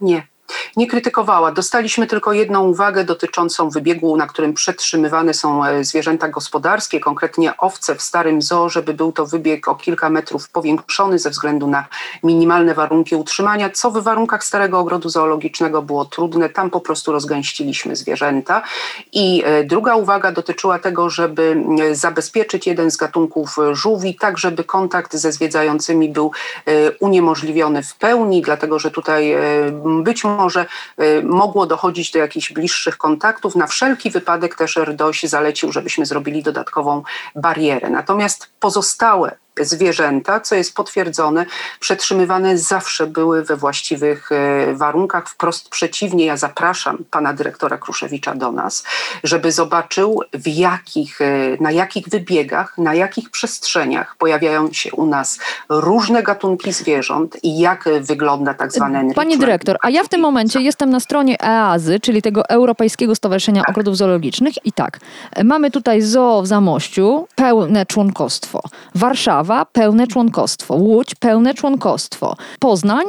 Nie 0.01 0.27
nie 0.75 0.87
krytykowała. 0.87 1.51
Dostaliśmy 1.51 2.07
tylko 2.07 2.33
jedną 2.33 2.67
uwagę 2.67 3.03
dotyczącą 3.03 3.69
wybiegu, 3.69 4.17
na 4.17 4.27
którym 4.27 4.53
przetrzymywane 4.53 5.33
są 5.33 5.65
e, 5.65 5.83
zwierzęta 5.83 6.27
gospodarskie, 6.27 6.99
konkretnie 6.99 7.57
owce 7.57 7.95
w 7.95 8.01
starym 8.01 8.41
zoo, 8.41 8.69
żeby 8.69 8.93
był 8.93 9.11
to 9.11 9.25
wybieg 9.25 9.67
o 9.67 9.75
kilka 9.75 10.09
metrów 10.09 10.49
powiększony 10.49 11.19
ze 11.19 11.29
względu 11.29 11.67
na 11.67 11.85
minimalne 12.23 12.73
warunki 12.73 13.15
utrzymania, 13.15 13.69
co 13.69 13.91
w 13.91 14.03
warunkach 14.03 14.43
starego 14.43 14.79
ogrodu 14.79 15.09
zoologicznego 15.09 15.81
było 15.81 16.05
trudne. 16.05 16.49
Tam 16.49 16.69
po 16.69 16.81
prostu 16.81 17.11
rozgęściliśmy 17.11 17.95
zwierzęta. 17.95 18.61
I 19.13 19.43
e, 19.45 19.63
druga 19.63 19.95
uwaga 19.95 20.31
dotyczyła 20.31 20.79
tego, 20.79 21.09
żeby 21.09 21.63
e, 21.81 21.95
zabezpieczyć 21.95 22.67
jeden 22.67 22.91
z 22.91 22.97
gatunków 22.97 23.55
żółwi, 23.71 24.15
tak 24.15 24.37
żeby 24.37 24.63
kontakt 24.63 25.15
ze 25.15 25.31
zwiedzającymi 25.31 26.09
był 26.09 26.31
uniemożliwiony 26.99 27.83
w 27.83 27.95
pełni, 27.95 28.41
dlatego 28.41 28.79
że 28.79 28.91
tutaj 28.91 29.35
być 30.03 30.23
może 30.23 30.34
może 30.35 30.65
y, 31.01 31.23
mogło 31.23 31.65
dochodzić 31.65 32.11
do 32.11 32.19
jakichś 32.19 32.53
bliższych 32.53 32.97
kontaktów. 32.97 33.55
Na 33.55 33.67
wszelki 33.67 34.11
wypadek 34.11 34.55
też 34.55 34.75
RDOŚ 34.75 35.23
zalecił, 35.23 35.71
żebyśmy 35.71 36.05
zrobili 36.05 36.43
dodatkową 36.43 37.03
barierę. 37.35 37.89
Natomiast 37.89 38.49
pozostałe 38.59 39.37
zwierzęta, 39.61 40.39
co 40.39 40.55
jest 40.55 40.75
potwierdzone, 40.75 41.45
przetrzymywane 41.79 42.57
zawsze 42.57 43.07
były 43.07 43.43
we 43.43 43.55
właściwych 43.55 44.31
e, 44.31 44.73
warunkach. 44.73 45.29
Wprost 45.29 45.69
przeciwnie, 45.69 46.25
ja 46.25 46.37
zapraszam 46.37 46.97
pana 47.11 47.33
dyrektora 47.33 47.77
Kruszewicza 47.77 48.35
do 48.35 48.51
nas, 48.51 48.83
żeby 49.23 49.51
zobaczył 49.51 50.21
w 50.33 50.47
jakich, 50.47 51.21
e, 51.21 51.57
na 51.59 51.71
jakich 51.71 52.09
wybiegach, 52.09 52.77
na 52.77 52.93
jakich 52.93 53.29
przestrzeniach 53.29 54.15
pojawiają 54.17 54.73
się 54.73 54.91
u 54.91 55.05
nas 55.05 55.39
różne 55.69 56.23
gatunki 56.23 56.73
zwierząt 56.73 57.43
i 57.43 57.59
jak 57.59 57.89
wygląda 58.01 58.53
tak 58.53 58.71
zwany 58.71 59.13
Pani 59.13 59.37
dyrektor, 59.37 59.77
a 59.81 59.89
ja 59.89 60.03
w 60.03 60.09
tym 60.09 60.21
momencie 60.21 60.61
jestem 60.61 60.89
na 60.89 60.99
stronie 60.99 61.41
EAZY, 61.41 61.99
czyli 61.99 62.21
tego 62.21 62.49
Europejskiego 62.49 63.15
Stowarzyszenia 63.15 63.61
tak. 63.61 63.69
Ogrodów 63.69 63.97
Zoologicznych 63.97 64.65
i 64.65 64.71
tak, 64.71 64.99
mamy 65.43 65.71
tutaj 65.71 66.01
zoo 66.01 66.41
w 66.41 66.47
Zamościu, 66.47 67.27
pełne 67.35 67.85
członkostwo. 67.85 68.61
Warszawa 68.95 69.44
Warszawa 69.45 69.65
pełne 69.65 70.07
członkostwo, 70.07 70.75
Łódź 70.75 71.15
pełne 71.15 71.53
członkostwo, 71.53 72.35
Poznań 72.59 73.05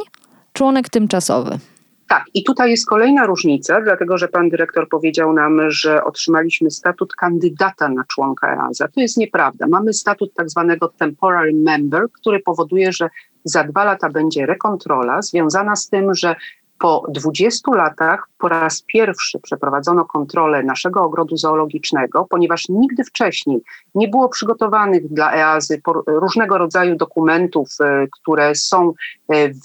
członek 0.53 0.89
tymczasowy. 0.89 1.59
Tak, 2.07 2.23
i 2.33 2.43
tutaj 2.43 2.71
jest 2.71 2.87
kolejna 2.87 3.25
różnica, 3.25 3.81
dlatego 3.81 4.17
że 4.17 4.27
pan 4.27 4.49
dyrektor 4.49 4.89
powiedział 4.89 5.33
nam, 5.33 5.71
że 5.71 6.03
otrzymaliśmy 6.03 6.71
statut 6.71 7.15
kandydata 7.15 7.89
na 7.89 8.03
członka 8.03 8.55
EASA. 8.55 8.87
To 8.87 9.01
jest 9.01 9.17
nieprawda. 9.17 9.67
Mamy 9.67 9.93
statut 9.93 10.33
tak 10.33 10.49
zwanego 10.49 10.87
temporary 10.87 11.53
member, 11.53 12.05
który 12.11 12.39
powoduje, 12.39 12.91
że 12.91 13.09
za 13.43 13.63
dwa 13.63 13.83
lata 13.83 14.09
będzie 14.09 14.45
rekontrola 14.45 15.21
związana 15.21 15.75
z 15.75 15.89
tym, 15.89 16.13
że 16.15 16.35
po 16.79 17.03
20 17.09 17.71
latach 17.75 18.27
po 18.37 18.47
raz 18.47 18.81
pierwszy 18.81 19.39
przeprowadzono 19.39 20.05
kontrolę 20.05 20.63
naszego 20.63 21.01
ogrodu 21.01 21.37
zoologicznego, 21.37 22.25
ponieważ 22.29 22.69
nigdy 22.69 23.03
wcześniej 23.03 23.61
nie 23.95 24.07
było 24.07 24.29
przygotowanych 24.29 25.13
dla 25.13 25.33
EAZY 25.33 25.81
różnego 26.07 26.57
rodzaju 26.57 26.95
dokumentów, 26.95 27.69
e, 27.79 28.07
które 28.11 28.55
są 28.55 28.93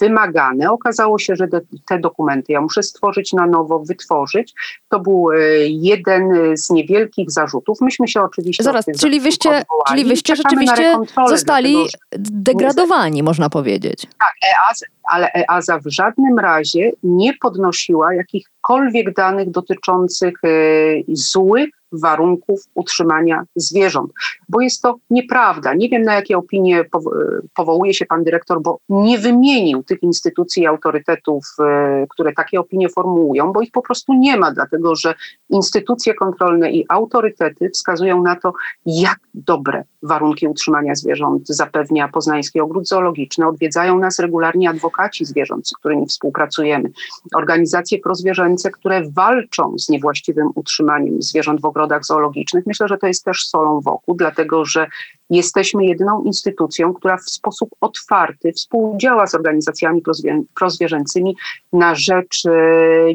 wymagane. 0.01 0.71
Okazało 0.71 1.19
się, 1.19 1.35
że 1.35 1.47
te 1.87 1.99
dokumenty 1.99 2.53
ja 2.53 2.61
muszę 2.61 2.83
stworzyć 2.83 3.33
na 3.33 3.47
nowo, 3.47 3.79
wytworzyć. 3.79 4.53
To 4.89 4.99
był 4.99 5.31
e, 5.31 5.37
jeden 5.67 6.57
z 6.57 6.69
niewielkich 6.69 7.31
zarzutów. 7.31 7.81
Myśmy 7.81 8.07
się 8.07 8.21
oczywiście. 8.21 8.63
Zaraz, 8.63 8.85
czyli 8.99 9.19
wyście, 9.19 9.63
czyli 9.87 10.05
wyście 10.05 10.35
rzeczywiście 10.35 10.97
zostali 11.27 11.75
degradowani, 12.29 13.23
można 13.23 13.49
powiedzieć. 13.49 14.07
Tak, 14.19 14.33
EAZ, 14.43 14.83
ale 15.03 15.31
EASA 15.33 15.79
w 15.79 15.87
żadnym 15.87 16.39
razie 16.39 16.91
nie 17.03 17.33
podnosiła 17.33 18.13
jakichkolwiek 18.13 19.13
danych 19.13 19.51
dotyczących 19.51 20.33
e, 20.43 20.47
złych 21.07 21.69
warunków 22.01 22.61
utrzymania 22.73 23.43
zwierząt, 23.55 24.11
bo 24.49 24.61
jest 24.61 24.81
to 24.81 24.95
nieprawda. 25.09 25.73
Nie 25.73 25.89
wiem, 25.89 26.01
na 26.01 26.13
jakie 26.13 26.37
opinie 26.37 26.85
powołuje 27.55 27.93
się 27.93 28.05
pan 28.05 28.23
dyrektor, 28.23 28.61
bo 28.61 28.79
nie 28.89 29.17
wymienił 29.17 29.83
tych 29.83 30.03
instytucji 30.03 30.63
i 30.63 30.67
autorytetów, 30.67 31.45
e, 31.59 32.05
które 32.09 32.33
takie 32.33 32.59
opinie 32.59 32.89
formułują, 32.89 33.53
bo 33.53 33.61
ich 33.61 33.71
po 33.71 33.81
prostu 33.81 34.13
nie 34.13 34.37
ma, 34.37 34.51
dlatego 34.51 34.95
że 34.95 35.13
instytucje 35.49 36.13
kontrolne 36.13 36.71
i 36.71 36.85
autorytety 36.89 37.69
wskazują 37.69 38.23
na 38.23 38.35
to, 38.35 38.53
jak 38.85 39.19
dobre 39.33 39.83
warunki 40.03 40.47
utrzymania 40.47 40.95
zwierząt 40.95 41.47
zapewnia 41.47 42.07
Poznański 42.07 42.59
Ogród 42.59 42.87
Zoologiczny. 42.87 43.47
Odwiedzają 43.47 43.99
nas 43.99 44.19
regularnie 44.19 44.69
adwokaci 44.69 45.25
zwierząt, 45.25 45.67
z 45.67 45.73
którymi 45.73 46.05
współpracujemy, 46.05 46.91
organizacje 47.35 47.99
prozwierzęce, 47.99 48.71
które 48.71 49.01
walczą 49.11 49.75
z 49.77 49.89
niewłaściwym 49.89 50.49
utrzymaniem 50.55 51.21
zwierząt 51.21 51.61
w 51.61 51.65
ogrodach 51.65 51.82
ogrodach 51.83 52.05
zoologicznych. 52.05 52.65
Myślę, 52.65 52.87
że 52.87 52.97
to 52.97 53.07
jest 53.07 53.25
też 53.25 53.47
solą 53.47 53.81
wokół, 53.81 54.15
dlatego 54.15 54.65
że 54.65 54.87
jesteśmy 55.37 55.85
jedyną 55.85 56.23
instytucją, 56.23 56.93
która 56.93 57.17
w 57.17 57.29
sposób 57.29 57.69
otwarty 57.81 58.53
współdziała 58.53 59.27
z 59.27 59.35
organizacjami 59.35 60.03
prozwierzęcymi 60.55 61.35
na 61.73 61.95
rzecz 61.95 62.45
e, 62.45 62.51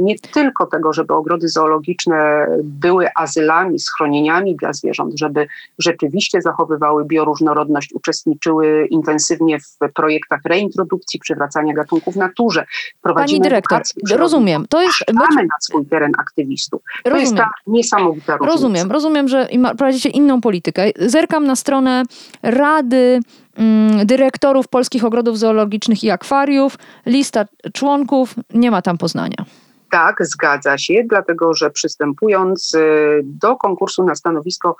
nie 0.01 0.19
tylko 0.19 0.67
tego, 0.67 0.93
żeby 0.93 1.15
ogrody 1.15 1.49
zoologiczne 1.49 2.47
były 2.63 3.09
azylami, 3.15 3.79
schronieniami 3.79 4.57
dla 4.57 4.73
zwierząt, 4.73 5.19
żeby 5.19 5.47
rzeczywiście 5.79 6.43
zachowywały 6.43 7.05
bioróżnorodność, 7.05 7.93
uczestniczyły 7.95 8.87
intensywnie 8.87 9.59
w 9.61 9.93
projektach 9.95 10.41
reintrodukcji, 10.45 11.21
przywracania 11.21 11.75
gatunków 11.75 12.17
naturze. 12.17 12.67
Prowadzimy 13.03 13.41
Pani 13.41 13.51
dyrektor, 13.51 13.83
rozumiem. 14.11 14.67
To 14.69 14.83
jest... 14.83 14.95
Mamy 15.15 15.43
na 15.43 15.57
swój 15.61 15.87
teren 15.87 16.13
aktywistów. 16.19 16.83
To 17.05 17.11
rozumiem. 17.11 17.21
jest 17.21 17.37
ta 17.37 17.51
niesamowita 17.67 18.37
różnica. 18.37 18.53
Rozumiem, 18.53 18.93
rozumiem, 18.93 19.29
że 19.29 19.49
prowadzicie 19.77 20.09
inną 20.09 20.41
politykę. 20.41 20.85
Zerkam 20.97 21.47
na 21.47 21.57
stronę 21.57 22.03
Rady 22.43 23.21
mm, 23.57 24.07
Dyrektorów 24.07 24.69
Polskich 24.69 25.05
Ogrodów 25.05 25.39
Zoologicznych 25.39 26.05
i 26.05 26.11
Akwariów. 26.11 26.79
Lista 27.07 27.45
członków, 27.73 28.35
nie 28.55 28.71
ma 28.71 28.83
tam 28.83 28.99
Poznania. 28.99 29.45
Tak, 29.91 30.17
zgadza 30.21 30.79
się, 30.79 31.05
dlatego 31.09 31.55
że 31.55 31.71
przystępując 31.71 32.75
y, 32.75 33.21
do 33.25 33.57
konkursu 33.57 34.05
na 34.05 34.15
stanowisko 34.15 34.77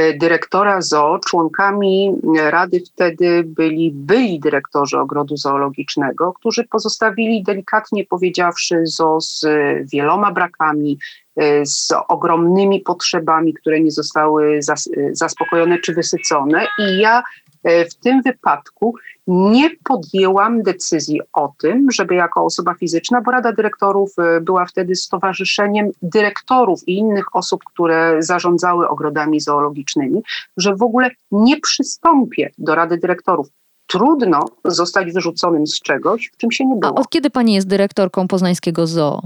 y, 0.00 0.18
dyrektora 0.20 0.80
zoo, 0.80 1.18
członkami 1.28 2.14
rady 2.50 2.82
wtedy 2.86 3.44
byli 3.46 3.90
byli 3.92 4.40
dyrektorzy 4.40 4.98
ogrodu 4.98 5.36
zoologicznego, 5.36 6.32
którzy 6.32 6.64
pozostawili 6.64 7.42
delikatnie 7.42 8.04
powiedziawszy 8.04 8.82
zoo 8.84 9.20
z 9.20 9.46
wieloma 9.92 10.32
brakami, 10.32 10.98
Y, 11.29 11.29
z 11.64 11.88
ogromnymi 12.08 12.80
potrzebami, 12.80 13.54
które 13.54 13.80
nie 13.80 13.90
zostały 13.90 14.60
y, 14.96 15.10
zaspokojone 15.12 15.78
czy 15.78 15.94
wysycone. 15.94 16.66
I 16.78 16.98
ja 16.98 17.22
y, 17.68 17.84
w 17.90 17.94
tym 17.94 18.22
wypadku 18.22 18.94
nie 19.26 19.70
podjęłam 19.84 20.62
decyzji 20.62 21.20
o 21.32 21.52
tym, 21.58 21.90
żeby 21.90 22.14
jako 22.14 22.44
osoba 22.44 22.74
fizyczna, 22.74 23.20
bo 23.20 23.30
Rada 23.30 23.52
Dyrektorów 23.52 24.14
była 24.42 24.66
wtedy 24.66 24.94
stowarzyszeniem 24.94 25.90
dyrektorów 26.02 26.88
i 26.88 26.94
innych 26.94 27.36
osób, 27.36 27.64
które 27.64 28.16
zarządzały 28.18 28.88
ogrodami 28.88 29.40
zoologicznymi, 29.40 30.22
że 30.56 30.76
w 30.76 30.82
ogóle 30.82 31.10
nie 31.30 31.60
przystąpię 31.60 32.50
do 32.58 32.74
Rady 32.74 32.96
Dyrektorów. 32.96 33.48
Trudno 33.86 34.44
zostać 34.64 35.12
wyrzuconym 35.12 35.66
z 35.66 35.80
czegoś, 35.80 36.30
w 36.34 36.36
czym 36.36 36.52
się 36.52 36.66
nie 36.66 36.76
było. 36.76 36.98
A 36.98 37.00
od 37.00 37.08
kiedy 37.08 37.30
pani 37.30 37.54
jest 37.54 37.68
dyrektorką 37.68 38.28
poznańskiego 38.28 38.86
zoo? 38.86 39.22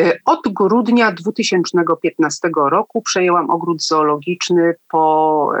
E, 0.00 0.18
od 0.24 0.40
grudnia 0.52 1.12
2015 1.12 2.50
roku 2.70 3.02
przejęłam 3.02 3.50
ogród 3.50 3.82
zoologiczny 3.82 4.74
po 4.90 5.52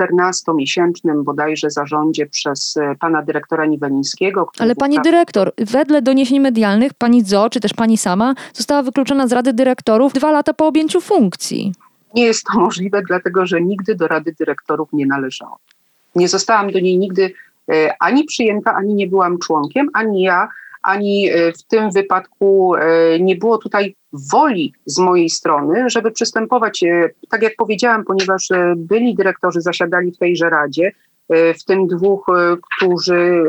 14-miesięcznym 0.00 1.20
e, 1.20 1.22
bodajże 1.24 1.70
zarządzie 1.70 2.26
przez 2.26 2.76
e, 2.76 2.94
pana 3.00 3.22
dyrektora 3.22 3.66
Niwelińskiego. 3.66 4.48
Ale 4.58 4.74
pani 4.74 4.98
dyrektor, 5.04 5.52
wedle 5.58 6.02
doniesień 6.02 6.40
medialnych 6.40 6.94
pani 6.94 7.24
zoo, 7.24 7.50
czy 7.50 7.60
też 7.60 7.74
pani 7.74 7.98
sama, 7.98 8.34
została 8.52 8.82
wykluczona 8.82 9.28
z 9.28 9.32
Rady 9.32 9.52
Dyrektorów 9.52 10.12
dwa 10.12 10.32
lata 10.32 10.52
po 10.52 10.66
objęciu 10.66 11.00
funkcji. 11.00 11.72
Nie 12.14 12.24
jest 12.24 12.44
to 12.52 12.60
możliwe, 12.60 13.02
dlatego 13.08 13.46
że 13.46 13.60
nigdy 13.60 13.94
do 13.94 14.08
Rady 14.08 14.34
Dyrektorów 14.38 14.88
nie 14.92 15.06
należałam. 15.06 15.58
Nie 16.14 16.28
zostałam 16.28 16.72
do 16.72 16.80
niej 16.80 16.98
nigdy 16.98 17.32
ani 18.00 18.24
przyjęta, 18.24 18.74
ani 18.74 18.94
nie 18.94 19.06
byłam 19.06 19.38
członkiem, 19.38 19.88
ani 19.94 20.22
ja 20.22 20.48
ani 20.82 21.30
e, 21.30 21.52
w 21.52 21.62
tym 21.62 21.90
wypadku 21.90 22.74
e, 22.74 23.20
nie 23.20 23.36
było 23.36 23.58
tutaj 23.58 23.94
woli 24.32 24.74
z 24.86 24.98
mojej 24.98 25.30
strony, 25.30 25.90
żeby 25.90 26.10
przystępować, 26.10 26.82
e, 26.82 27.10
tak 27.30 27.42
jak 27.42 27.56
powiedziałam, 27.56 28.04
ponieważ 28.04 28.48
byli 28.76 29.14
dyrektorzy 29.14 29.60
zasiadali 29.60 30.12
w 30.12 30.18
tejże 30.18 30.50
radzie, 30.50 30.92
w 31.58 31.64
tym 31.64 31.86
dwóch, 31.86 32.26
którzy 32.76 33.42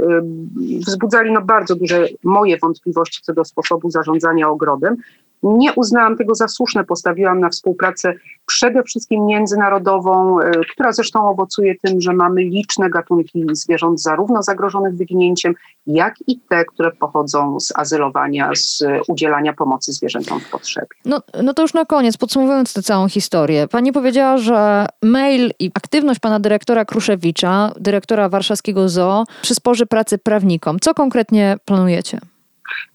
wzbudzali 0.87 1.31
no 1.31 1.41
bardzo 1.41 1.75
duże 1.75 2.07
moje 2.23 2.57
wątpliwości 2.57 3.21
co 3.21 3.33
do 3.33 3.45
sposobu 3.45 3.89
zarządzania 3.89 4.49
ogrodem. 4.49 4.97
Nie 5.43 5.73
uznałam 5.73 6.17
tego 6.17 6.35
za 6.35 6.47
słuszne, 6.47 6.83
postawiłam 6.83 7.39
na 7.39 7.49
współpracę 7.49 8.13
przede 8.45 8.83
wszystkim 8.83 9.25
międzynarodową, 9.25 10.39
e, 10.39 10.51
która 10.71 10.91
zresztą 10.91 11.29
owocuje 11.29 11.75
tym, 11.83 12.01
że 12.01 12.13
mamy 12.13 12.41
liczne 12.41 12.89
gatunki 12.89 13.45
zwierząt 13.51 14.01
zarówno 14.01 14.43
zagrożonych 14.43 14.97
wyginięciem, 14.97 15.53
jak 15.87 16.15
i 16.27 16.39
te, 16.39 16.65
które 16.65 16.91
pochodzą 16.91 17.59
z 17.59 17.73
azylowania, 17.75 18.49
z 18.55 18.83
udzielania 19.07 19.53
pomocy 19.53 19.93
zwierzętom 19.93 20.39
w 20.39 20.49
potrzebie. 20.49 20.87
No, 21.05 21.21
no 21.43 21.53
to 21.53 21.61
już 21.61 21.73
na 21.73 21.85
koniec, 21.85 22.17
podsumowując 22.17 22.73
tę 22.73 22.81
całą 22.81 23.09
historię. 23.09 23.67
Pani 23.67 23.91
powiedziała, 23.91 24.37
że 24.37 24.85
mail 25.03 25.51
i 25.59 25.71
aktywność 25.73 26.19
pana 26.19 26.39
dyrektora 26.39 26.85
Kruszewicza, 26.85 27.71
dyrektora 27.79 28.29
warszawskiego 28.29 28.89
ZOO, 28.89 29.23
przysporzy 29.41 29.85
pracy 29.85 30.17
prawnikom. 30.17 30.79
Co 30.79 30.93
konkretnie 30.93 31.57
planujecie? 31.65 32.19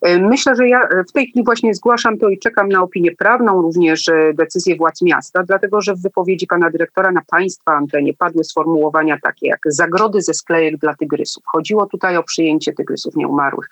E, 0.03 0.19
myślę, 0.19 0.57
że 0.57 0.69
ja 0.69 0.83
e, 0.83 1.05
w 1.09 1.13
tej 1.13 1.27
chwili 1.27 1.45
właśnie 1.45 1.75
zgłaszam 1.75 2.19
to 2.19 2.29
i 2.29 2.39
czekam 2.39 2.69
na 2.69 2.83
opinię 2.83 3.13
prawną, 3.13 3.63
również 3.63 4.09
e, 4.09 4.35
decyzję 4.35 4.77
władz 4.77 5.03
miasta, 5.03 5.43
dlatego 5.43 5.81
że 5.81 5.95
w 5.95 6.03
wypowiedzi 6.03 6.47
pana 6.47 6.71
dyrektora 6.71 7.13
na 7.13 7.23
państwa 7.31 7.73
antenie 7.73 8.15
padły 8.15 8.45
sformułowania 8.45 9.19
takie 9.23 9.49
jak 9.49 9.61
zagrody 9.67 10.23
ze 10.23 10.35
sklejek 10.35 10.77
dla 10.77 10.95
tygrysów. 10.95 11.43
Chodziło 11.47 11.87
tutaj 11.87 12.17
o 12.17 12.23
przyjęcie 12.23 12.73
tygrysów 12.73 13.17
nieumarłych. 13.17 13.69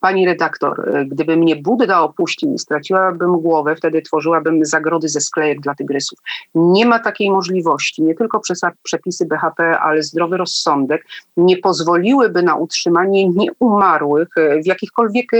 Pani 0.00 0.26
redaktor, 0.26 0.88
e, 0.88 1.04
gdyby 1.04 1.36
mnie 1.36 1.56
Budda 1.56 2.00
opuścił 2.00 2.58
straciłabym 2.58 3.40
głowę, 3.40 3.76
wtedy 3.76 4.02
tworzyłabym 4.02 4.64
zagrody 4.64 5.08
ze 5.08 5.20
sklejek 5.20 5.60
dla 5.60 5.74
tygrysów. 5.74 6.18
Nie 6.54 6.86
ma 6.86 6.98
takiej 6.98 7.30
możliwości. 7.30 8.02
Nie 8.02 8.14
tylko 8.14 8.40
przepisy 8.82 9.26
BHP, 9.26 9.78
ale 9.80 10.02
zdrowy 10.02 10.36
rozsądek 10.36 11.06
nie 11.36 11.56
pozwoliłyby 11.56 12.42
na 12.42 12.56
utrzymanie 12.56 13.28
nieumarłych 13.28 14.28
e, 14.36 14.62
w 14.62 14.66
jakichkolwiek 14.66 15.34
e, 15.34 15.38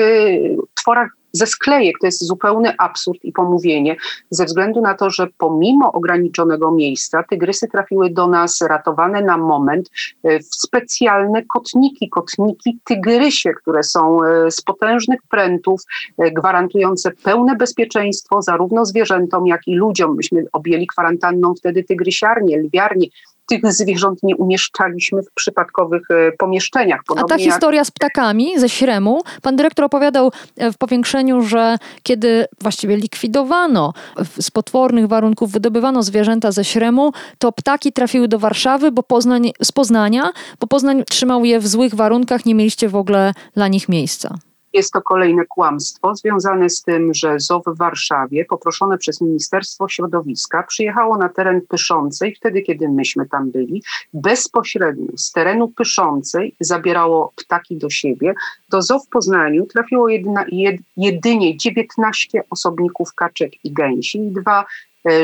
tworach 0.75 1.18
ze 1.33 1.47
sklejek. 1.47 1.99
To 2.01 2.07
jest 2.07 2.27
zupełny 2.27 2.75
absurd 2.79 3.25
i 3.25 3.33
pomówienie, 3.33 3.97
ze 4.31 4.45
względu 4.45 4.81
na 4.81 4.95
to, 4.95 5.11
że 5.11 5.27
pomimo 5.39 5.93
ograniczonego 5.93 6.71
miejsca, 6.71 7.23
tygrysy 7.31 7.69
trafiły 7.69 8.11
do 8.11 8.27
nas 8.27 8.61
ratowane 8.61 9.23
na 9.23 9.39
moment 9.39 9.91
e, 10.23 10.39
w 10.39 10.55
specjalne 10.55 11.43
kotniki, 11.45 12.09
kotniki 12.09 12.79
tygrysie, 12.85 13.53
które 13.53 13.83
są 13.83 14.25
e, 14.25 14.51
z 14.51 14.61
potężnych 14.61 15.21
prętów, 15.31 15.83
e, 16.19 16.31
gwarantujące 16.31 17.11
pełne 17.11 17.57
bezpieczeństwo 17.57 18.43
zarówno 18.43 18.85
zwierzętom, 18.85 19.47
jak 19.47 19.69
i 19.69 19.75
ludziom. 19.75 20.17
Myśmy 20.17 20.45
objęli 20.53 20.87
kwarantanną 20.87 21.55
wtedy 21.55 21.85
tygrysiarnie, 21.85 22.59
lwiarnie, 22.59 23.07
tych 23.49 23.73
zwierząt 23.73 24.23
nie 24.23 24.37
umieszczaliśmy 24.37 25.23
w 25.23 25.35
przypadkowych 25.35 26.11
e, 26.11 26.33
pomieszczeniach. 26.33 27.01
Podobnie 27.07 27.35
A 27.35 27.39
ta 27.39 27.43
jak... 27.43 27.53
historia 27.53 27.85
z 27.85 27.91
ptakami 27.91 28.59
ze 28.59 28.69
Śremu, 28.69 29.23
pan 29.43 29.57
dyrektor 29.57 29.85
opowiadał 29.85 30.33
e, 30.57 30.73
w 30.73 30.79
powiększeniu, 30.79 31.43
że 31.43 31.77
kiedy 32.03 32.47
właściwie 32.61 32.97
likwidowano 32.97 33.93
z 34.41 34.51
potwornych 34.51 35.07
warunków, 35.07 35.53
wydobywano 35.53 36.03
zwierzęta 36.03 36.53
ze 36.53 36.65
Śremu, 36.65 37.13
to 37.39 37.53
ptaki 37.53 37.93
trafiły 37.93 38.29
do 38.29 38.39
Warszawy 38.39 38.93
bo 38.93 39.03
Poznań, 39.03 39.53
z 39.63 39.73
Poznania, 39.73 40.31
bo 40.61 40.67
Poznań 40.67 41.05
trzymał 41.05 41.45
je 41.45 41.61
w 41.61 41.69
złych 41.69 41.95
warunkach, 41.95 42.47
nie 42.47 42.55
mieliście 42.55 42.89
w 42.89 42.97
ogóle 42.97 43.33
dla 43.55 43.69
nich 43.69 43.89
miejsca. 43.89 44.39
Jest 44.79 44.93
to 44.93 45.03
kolejne 45.03 45.47
kłamstwo 45.47 46.15
związane 46.15 46.71
z 46.71 46.83
tym, 46.83 47.15
że 47.15 47.41
ZOW 47.41 47.63
w 47.67 47.79
Warszawie, 47.79 48.45
poproszone 48.45 48.99
przez 48.99 49.21
Ministerstwo 49.21 49.89
Środowiska, 49.89 50.63
przyjechało 50.63 51.17
na 51.17 51.29
teren 51.29 51.61
Pyszącej, 51.61 52.35
wtedy 52.35 52.63
kiedy 52.63 52.89
myśmy 52.89 53.29
tam 53.29 53.51
byli, 53.51 53.83
bezpośrednio 54.15 55.13
z 55.17 55.33
terenu 55.33 55.69
Pyszącej 55.69 56.55
zabierało 56.61 57.33
ptaki 57.37 57.77
do 57.77 57.91
siebie. 57.91 58.35
Do 58.71 58.83
ZOW 58.83 59.05
w 59.05 59.09
Poznaniu 59.09 59.67
trafiło 59.67 60.09
jed, 60.09 60.81
jedynie 60.97 61.57
19 61.57 62.43
osobników 62.51 63.15
kaczek 63.15 63.65
i 63.65 63.73
gęsi 63.73 64.19
i 64.19 64.31
dwa 64.31 64.65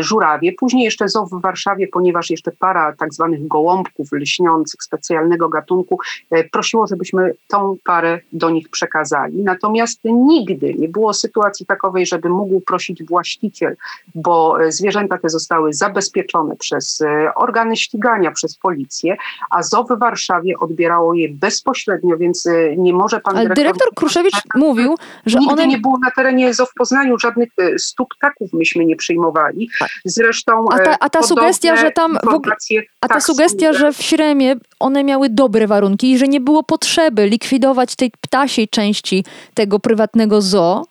żurawie. 0.00 0.52
Później 0.52 0.84
jeszcze 0.84 1.08
ZOW 1.08 1.30
w 1.30 1.40
Warszawie, 1.40 1.88
ponieważ 1.88 2.30
jeszcze 2.30 2.52
para 2.52 2.92
tak 2.92 3.14
zwanych 3.14 3.46
gołąbków 3.46 4.12
lśniących 4.12 4.82
specjalnego 4.82 5.48
gatunku 5.48 5.98
e, 6.30 6.44
prosiło, 6.44 6.86
żebyśmy 6.86 7.34
tą 7.48 7.76
parę 7.84 8.20
do 8.32 8.50
nich 8.50 8.68
przekazali. 8.68 9.42
Natomiast 9.42 10.00
nigdy 10.04 10.74
nie 10.74 10.88
było 10.88 11.14
sytuacji 11.14 11.66
takowej, 11.66 12.06
żeby 12.06 12.28
mógł 12.28 12.60
prosić 12.60 13.04
właściciel, 13.04 13.76
bo 14.14 14.64
e, 14.64 14.72
zwierzęta 14.72 15.18
te 15.18 15.28
zostały 15.28 15.72
zabezpieczone 15.72 16.56
przez 16.56 17.02
organy 17.36 17.76
ścigania, 17.76 18.30
przez 18.30 18.56
policję, 18.56 19.16
a 19.50 19.62
ZOW 19.62 19.88
w 19.88 19.98
Warszawie 19.98 20.58
odbierało 20.58 21.14
je 21.14 21.28
bezpośrednio, 21.28 22.16
więc 22.16 22.48
nie 22.76 22.92
może 22.92 23.20
pan 23.20 23.36
Ale 23.36 23.42
dyrektor, 23.42 23.64
dyrektor 23.64 23.94
Kruszewicz 23.94 24.42
mówił, 24.54 24.94
że 25.26 25.38
nigdy 25.38 25.52
one... 25.52 25.66
nie 25.66 25.78
było 25.78 25.98
na 25.98 26.10
terenie 26.10 26.54
ZOW 26.54 26.70
w 26.70 26.74
Poznaniu 26.74 27.18
żadnych 27.18 27.48
stu 27.78 28.06
ptaków 28.06 28.52
myśmy 28.52 28.84
nie 28.84 28.96
przyjmowali. 28.96 29.63
Zresztą 30.04 30.66
a 30.72 30.78
ta, 30.78 30.96
a 31.00 31.08
ta 31.10 31.22
sugestia, 31.22 31.76
że 31.76 31.90
tam 31.90 32.18
ogóle, 32.28 32.54
a 33.00 33.08
ta 33.08 33.14
tak, 33.14 33.22
sugestia, 33.22 33.72
że 33.72 33.92
w 33.92 34.02
Śremie 34.02 34.56
one 34.80 35.04
miały 35.04 35.28
dobre 35.30 35.66
warunki 35.66 36.12
i 36.12 36.18
że 36.18 36.28
nie 36.28 36.40
było 36.40 36.62
potrzeby 36.62 37.26
likwidować 37.26 37.96
tej 37.96 38.10
ptasiej 38.20 38.68
części 38.68 39.24
tego 39.54 39.78
prywatnego 39.78 40.40
zoo, 40.42 40.84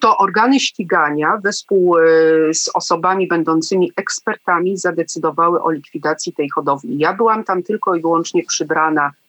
to 0.00 0.18
organy 0.18 0.60
ścigania 0.60 1.38
wespół 1.44 1.98
e, 1.98 2.02
z 2.54 2.70
osobami 2.74 3.26
będącymi 3.28 3.92
ekspertami 3.96 4.76
zadecydowały 4.76 5.62
o 5.62 5.70
likwidacji 5.70 6.32
tej 6.32 6.50
hodowli. 6.50 6.98
Ja 6.98 7.14
byłam 7.14 7.44
tam 7.44 7.62
tylko 7.62 7.94
i 7.94 8.00
wyłącznie 8.00 8.42
przybrana 8.44 9.10
E, 9.10 9.21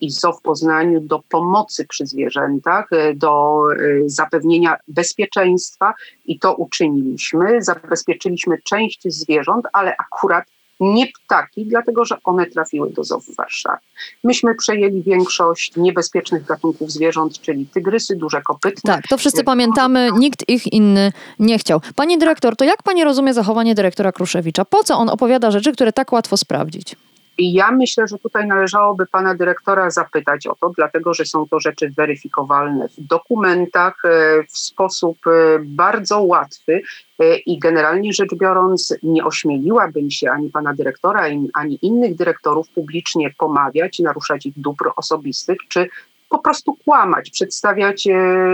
i 0.00 0.10
ZO 0.10 0.32
w 0.32 0.42
Poznaniu 0.42 1.00
do 1.00 1.22
pomocy 1.28 1.86
przy 1.86 2.06
zwierzętach, 2.06 2.92
e, 2.92 3.14
do 3.14 3.62
e, 3.72 3.76
zapewnienia 4.06 4.76
bezpieczeństwa 4.88 5.94
i 6.26 6.38
to 6.38 6.54
uczyniliśmy. 6.54 7.62
Zabezpieczyliśmy 7.62 8.58
część 8.64 9.02
zwierząt, 9.04 9.66
ale 9.72 9.96
akurat 9.96 10.44
nie 10.80 11.06
ptaki, 11.06 11.66
dlatego 11.66 12.04
że 12.04 12.16
one 12.24 12.46
trafiły 12.46 12.90
do 12.90 13.04
zoo 13.04 13.20
w 13.20 13.34
Warszawie. 13.36 13.78
Myśmy 14.24 14.54
przejęli 14.54 15.02
większość 15.02 15.76
niebezpiecznych 15.76 16.44
gatunków 16.44 16.90
zwierząt, 16.90 17.40
czyli 17.40 17.66
tygrysy, 17.66 18.16
duże 18.16 18.42
kopytne. 18.42 18.94
Tak, 18.94 19.08
to 19.08 19.18
wszyscy 19.18 19.44
pamiętamy, 19.44 20.08
nikt 20.18 20.48
ich 20.48 20.72
inny 20.72 21.12
nie 21.38 21.58
chciał. 21.58 21.80
Pani 21.94 22.18
dyrektor, 22.18 22.56
to 22.56 22.64
jak 22.64 22.82
pani 22.82 23.04
rozumie 23.04 23.34
zachowanie 23.34 23.74
dyrektora 23.74 24.12
Kruszewicza? 24.12 24.64
Po 24.64 24.84
co 24.84 24.98
on 24.98 25.08
opowiada 25.08 25.50
rzeczy, 25.50 25.72
które 25.72 25.92
tak 25.92 26.12
łatwo 26.12 26.36
sprawdzić? 26.36 26.96
I 27.38 27.52
ja 27.52 27.70
myślę, 27.70 28.08
że 28.08 28.18
tutaj 28.18 28.46
należałoby 28.46 29.06
pana 29.06 29.34
dyrektora 29.34 29.90
zapytać 29.90 30.46
o 30.46 30.54
to, 30.54 30.70
dlatego 30.76 31.14
że 31.14 31.24
są 31.24 31.48
to 31.48 31.60
rzeczy 31.60 31.90
weryfikowalne 31.96 32.88
w 32.88 33.00
dokumentach 33.00 34.04
e, 34.04 34.42
w 34.42 34.58
sposób 34.58 35.18
e, 35.26 35.58
bardzo 35.58 36.20
łatwy 36.20 36.82
e, 37.18 37.36
i 37.36 37.58
generalnie 37.58 38.12
rzecz 38.12 38.34
biorąc 38.34 38.94
nie 39.02 39.24
ośmieliłabym 39.24 40.10
się 40.10 40.30
ani 40.30 40.50
pana 40.50 40.74
dyrektora, 40.74 41.22
ani 41.54 41.78
innych 41.82 42.16
dyrektorów 42.16 42.68
publicznie 42.68 43.30
pomawiać, 43.38 43.98
naruszać 43.98 44.46
ich 44.46 44.54
dóbr 44.56 44.90
osobistych, 44.96 45.58
czy 45.68 45.88
po 46.28 46.38
prostu 46.38 46.74
kłamać, 46.84 47.30
przedstawiać 47.30 48.08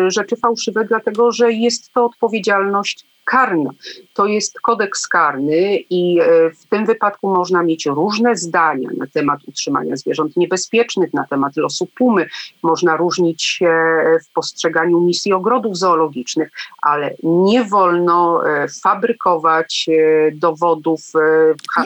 rzeczy 0.08 0.36
fałszywe, 0.36 0.84
dlatego 0.84 1.32
że 1.32 1.52
jest 1.52 1.92
to 1.92 2.04
odpowiedzialność 2.04 3.06
karna. 3.24 3.70
To 4.14 4.26
jest 4.26 4.60
kodeks 4.60 5.08
karny 5.08 5.76
i 5.90 6.20
e, 6.20 6.50
w 6.50 6.66
tym 6.66 6.86
wypadku 6.86 7.34
można 7.34 7.62
mieć 7.62 7.86
różne 7.86 8.36
zdania 8.36 8.88
na 8.96 9.06
temat 9.06 9.40
utrzymania 9.46 9.96
zwierząt 9.96 10.36
niebezpiecznych, 10.36 11.14
na 11.14 11.26
temat 11.26 11.56
losu 11.56 11.86
pumy. 11.98 12.26
Można 12.62 12.96
różnić 12.96 13.42
się 13.42 13.72
w 14.28 14.32
postrzeganiu 14.32 15.00
misji 15.00 15.32
ogrodów 15.32 15.78
zoologicznych, 15.78 16.50
ale 16.82 17.14
nie 17.22 17.64
wolno 17.64 18.48
e, 18.48 18.66
fabrykować 18.82 19.86
e, 19.88 20.32
dowodów 20.32 21.00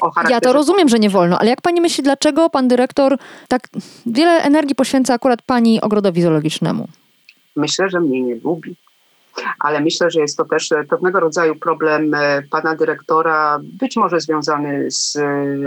o 0.00 0.10
charakterze... 0.10 0.34
Ja 0.34 0.40
to 0.40 0.52
rozumiem, 0.52 0.88
że 0.88 0.98
nie 0.98 1.10
wolno, 1.10 1.38
ale 1.38 1.50
jak 1.50 1.60
pani 1.62 1.80
myśli, 1.80 2.04
dlaczego 2.04 2.50
pan 2.50 2.68
dyrektor 2.68 3.18
tak 3.48 3.68
wiele 4.06 4.42
energii 4.42 4.74
poświęca 4.74 5.14
akurat 5.14 5.42
pani 5.42 5.80
ogrodowi 5.80 6.22
zoologicznemu? 6.22 6.88
Myślę, 7.56 7.88
że 7.88 8.00
mnie 8.00 8.22
nie 8.22 8.34
lubi 8.34 8.76
ale 9.58 9.80
myślę, 9.80 10.10
że 10.10 10.20
jest 10.20 10.36
to 10.36 10.44
też 10.44 10.72
e, 10.72 10.84
pewnego 10.84 11.20
rodzaju 11.20 11.56
problem 11.56 12.14
e, 12.14 12.42
pana 12.50 12.76
dyrektora, 12.76 13.58
być 13.62 13.96
może 13.96 14.20
związany 14.20 14.90
z 14.90 15.16
e, 15.16 15.24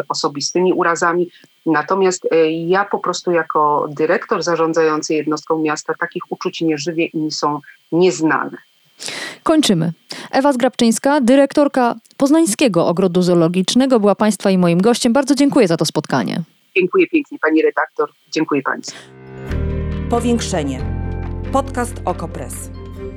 osobistymi 0.10 0.73
urazami. 0.73 1.29
Natomiast 1.65 2.27
ja 2.67 2.86
po 2.86 2.99
prostu 2.99 3.32
jako 3.32 3.88
dyrektor 3.89 4.43
zarządzający 4.43 5.13
jednostką 5.13 5.60
miasta 5.60 5.93
takich 5.99 6.23
uczuć 6.29 6.62
nie 6.62 6.77
żywię 6.77 7.05
i 7.05 7.17
mi 7.17 7.32
są 7.32 7.60
nieznane. 7.91 8.58
Kończymy. 9.43 9.91
Ewa 10.32 10.53
Zgrabczyńska, 10.53 11.21
dyrektorka 11.21 11.95
Poznańskiego 12.17 12.88
Ogrodu 12.88 13.21
Zoologicznego, 13.21 13.99
była 13.99 14.15
Państwa 14.15 14.51
i 14.51 14.58
moim 14.58 14.82
gościem. 14.82 15.13
Bardzo 15.13 15.36
dziękuję 15.36 15.67
za 15.67 15.77
to 15.77 15.86
spotkanie. 15.86 16.41
Dziękuję 16.75 17.08
pięknie, 17.08 17.39
pani 17.39 17.62
redaktor. 17.62 18.10
Dziękuję 18.32 18.62
Państwu. 18.62 18.97
Powiększenie. 20.10 20.79
Podcast 21.51 21.93
Okopres. 22.05 22.79